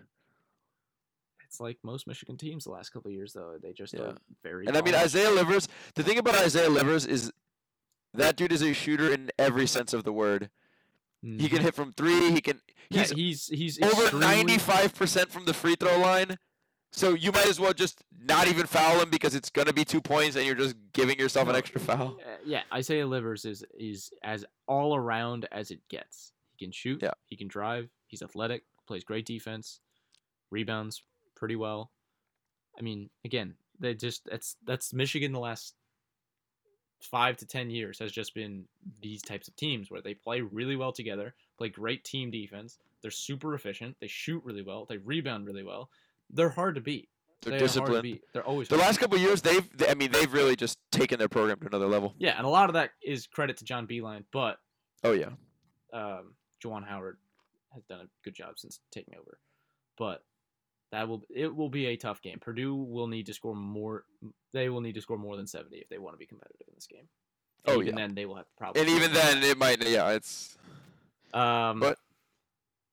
It's 1.43 1.59
like 1.59 1.77
most 1.83 2.07
Michigan 2.07 2.37
teams 2.37 2.65
the 2.65 2.71
last 2.71 2.89
couple 2.89 3.09
of 3.09 3.15
years, 3.15 3.33
though. 3.33 3.57
They 3.61 3.71
just 3.73 3.93
Yeah. 3.93 4.01
are 4.01 4.17
very. 4.43 4.67
And 4.67 4.77
I 4.77 4.81
mean. 4.81 4.93
Isaiah 4.95 5.31
Livers. 5.31 5.67
The 5.95 6.03
thing 6.03 6.17
about 6.17 6.35
Isaiah 6.35 6.69
Livers 6.69 7.05
is 7.05 7.31
that 8.13 8.35
dude 8.35 8.51
is 8.51 8.61
a 8.61 8.73
shooter 8.73 9.11
in 9.11 9.31
every 9.39 9.65
sense 9.65 9.93
of 9.93 10.03
the 10.03 10.11
word. 10.13 10.49
He 11.21 11.49
can 11.49 11.59
Mhm. 11.59 11.61
hit 11.63 11.75
from 11.75 11.93
three. 11.93 12.31
He 12.31 12.41
can. 12.41 12.61
Yeah, 12.89 13.01
He's 13.03 13.11
he's 13.11 13.47
he's 13.47 13.81
over 13.81 14.01
extremely- 14.03 14.27
ninety-five 14.27 14.93
percent 14.93 15.31
from 15.31 15.45
the 15.45 15.53
free 15.53 15.75
throw 15.75 15.97
line. 15.99 16.37
So 16.91 17.13
you 17.15 17.31
might 17.31 17.47
as 17.47 17.59
well 17.59 17.73
just 17.73 18.03
not 18.19 18.47
even 18.47 18.65
foul 18.67 18.99
him 19.01 19.09
because 19.09 19.33
it's 19.35 19.49
gonna 19.49 19.73
be 19.73 19.83
two 19.83 20.01
points, 20.01 20.35
and 20.35 20.45
you're 20.45 20.55
just 20.55 20.75
giving 20.93 21.17
yourself 21.19 21.47
an 21.49 21.55
extra 21.55 21.81
foul. 21.81 22.19
Yeah, 22.47 22.63
Isaiah 22.73 23.05
Livers 23.05 23.43
is 23.43 23.65
is 23.77 24.09
as 24.23 24.45
all 24.67 24.95
around 24.95 25.47
as 25.51 25.69
it 25.69 25.81
gets. 25.89 26.31
He 26.55 26.65
can 26.65 26.71
shoot. 26.71 27.01
Yeah. 27.03 27.11
He 27.25 27.35
can 27.35 27.49
drive. 27.49 27.89
He's 28.07 28.21
athletic. 28.21 28.63
Plays 28.87 29.03
great 29.03 29.25
defense. 29.25 29.81
Rebounds 30.49 31.03
pretty 31.35 31.57
well. 31.57 31.91
I 32.79 32.81
mean, 32.81 33.09
again, 33.25 33.55
they 33.79 33.93
just 33.93 34.25
that's 34.25 34.55
that's 34.65 34.93
Michigan 34.93 35.33
the 35.33 35.39
last 35.39 35.75
five 37.01 37.35
to 37.37 37.45
ten 37.45 37.69
years 37.69 37.99
has 37.99 38.13
just 38.13 38.33
been 38.33 38.65
these 39.01 39.21
types 39.21 39.49
of 39.49 39.55
teams 39.57 39.91
where 39.91 40.01
they 40.01 40.13
play 40.13 40.39
really 40.39 40.77
well 40.77 40.93
together, 40.93 41.35
play 41.57 41.67
great 41.67 42.05
team 42.05 42.31
defense. 42.31 42.77
They're 43.01 43.11
super 43.11 43.55
efficient. 43.55 43.97
They 43.99 44.07
shoot 44.07 44.41
really 44.45 44.63
well. 44.63 44.85
They 44.85 44.97
rebound 44.97 45.45
really 45.45 45.63
well. 45.63 45.89
They're 46.29 46.49
hard 46.49 46.75
to 46.75 46.81
beat. 46.81 47.09
They're 47.41 47.51
They 47.51 47.57
are 47.57 47.59
hard 47.59 47.59
to 47.59 47.65
disciplined. 48.01 48.19
They're 48.33 48.43
always 48.45 48.67
The 48.67 48.77
last 48.77 48.99
couple 48.99 49.15
of 49.17 49.21
years, 49.21 49.41
they've. 49.41 49.77
they- 49.77 49.89
I 49.89 49.93
mean, 49.93 50.11
they've 50.11 50.31
really 50.31 50.55
just 50.55 50.79
taken 50.91 51.19
their 51.19 51.29
program 51.29 51.59
to 51.59 51.67
another 51.67 51.87
level. 51.87 52.15
Yeah, 52.17 52.35
and 52.37 52.45
a 52.45 52.49
lot 52.49 52.69
of 52.69 52.73
that 52.73 52.91
is 53.03 53.27
credit 53.27 53.57
to 53.57 53.65
John 53.65 53.85
Beilein, 53.87 54.23
but 54.31 54.57
Oh 55.03 55.11
yeah. 55.11 55.29
um, 55.93 56.33
Juwan 56.63 56.83
Howard 56.87 57.17
has 57.73 57.83
done 57.85 57.99
a 58.01 58.07
good 58.23 58.33
job 58.33 58.57
since 58.57 58.79
taking 58.91 59.13
over. 59.19 59.39
But 59.97 60.23
that 60.91 61.07
will 61.07 61.23
it 61.29 61.53
will 61.55 61.69
be 61.69 61.87
a 61.87 61.95
tough 61.95 62.21
game. 62.21 62.39
Purdue 62.39 62.73
will 62.75 63.07
need 63.07 63.25
to 63.27 63.33
score 63.33 63.55
more. 63.55 64.05
They 64.53 64.69
will 64.69 64.81
need 64.81 64.95
to 64.95 65.01
score 65.01 65.17
more 65.17 65.37
than 65.37 65.45
seventy 65.45 65.77
if 65.77 65.89
they 65.89 65.97
want 65.99 66.15
to 66.15 66.17
be 66.17 66.25
competitive 66.25 66.67
in 66.67 66.73
this 66.75 66.87
game. 66.87 67.07
And 67.65 67.75
Oh, 67.77 67.81
even 67.81 67.97
yeah. 67.97 68.07
then 68.07 68.15
they 68.15 68.25
will 68.25 68.35
have 68.37 68.45
probably. 68.57 68.81
And 68.81 68.89
even 68.89 69.13
then, 69.13 69.43
it 69.43 69.57
might. 69.57 69.85
Yeah, 69.87 70.09
it's. 70.11 70.57
um, 71.33 71.79
but, 71.81 71.99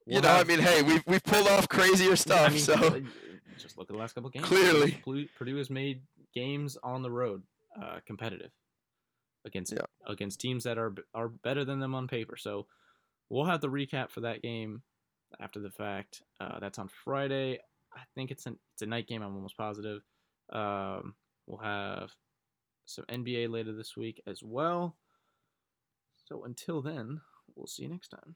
You 0.07 0.15
we'll 0.15 0.23
know, 0.23 0.31
I 0.31 0.45
mean, 0.45 0.59
hey, 0.59 0.83
we've 0.83 1.03
we've 1.07 1.23
pulled 1.23 1.47
off 1.49 1.69
crazier 1.69 2.13
I 2.13 2.15
stuff. 2.17 2.53
mean, 2.53 2.61
so 2.63 2.75
uh, 2.75 3.01
just 3.59 3.77
look 3.79 3.89
at 3.91 3.95
the 3.95 3.99
last 3.99 4.15
couple 4.15 4.31
games. 4.31 4.47
Clearly. 4.47 4.93
Purdue, 5.37 5.57
has 5.57 5.71
made 5.71 6.03
games 6.35 6.77
on 6.83 7.03
the 7.03 7.11
road 7.11 7.43
uh, 7.81 8.01
competitive 8.07 8.51
against 9.45 9.73
Yeah. 9.73 9.83
against 10.07 10.41
teams 10.41 10.65
that 10.65 10.79
are 10.79 10.95
are 11.15 11.29
better 11.29 11.65
than 11.65 11.79
them 11.81 11.95
on 11.95 12.09
paper. 12.09 12.37
So 12.37 12.67
we'll 13.29 13.45
have 13.47 13.61
the 13.61 13.69
recap 13.69 14.11
for 14.11 14.21
that 14.21 14.43
game 14.43 14.83
after 15.41 15.61
the 15.61 15.71
fact. 15.71 16.23
Uh, 16.41 16.59
that's 16.61 16.79
on 16.79 16.89
Friday. 17.05 17.59
I 17.95 18.01
think 18.15 18.31
it's 18.31 18.47
an 18.47 18.59
it's 18.73 18.83
a 18.83 18.87
night 18.87 19.07
game. 19.07 19.23
I'm 19.23 19.35
almost 19.35 19.57
positive. 19.57 20.03
Um, 20.53 21.15
we'll 21.47 21.59
have 21.59 22.11
some 22.87 23.05
NBA 23.07 23.49
later 23.51 23.73
this 23.73 23.97
week 23.97 24.21
as 24.27 24.43
well. 24.43 24.97
So 26.27 26.45
until 26.45 26.81
then, 26.83 27.21
we'll 27.55 27.67
see 27.67 27.83
you 27.85 27.89
next 27.89 28.09
time. 28.09 28.35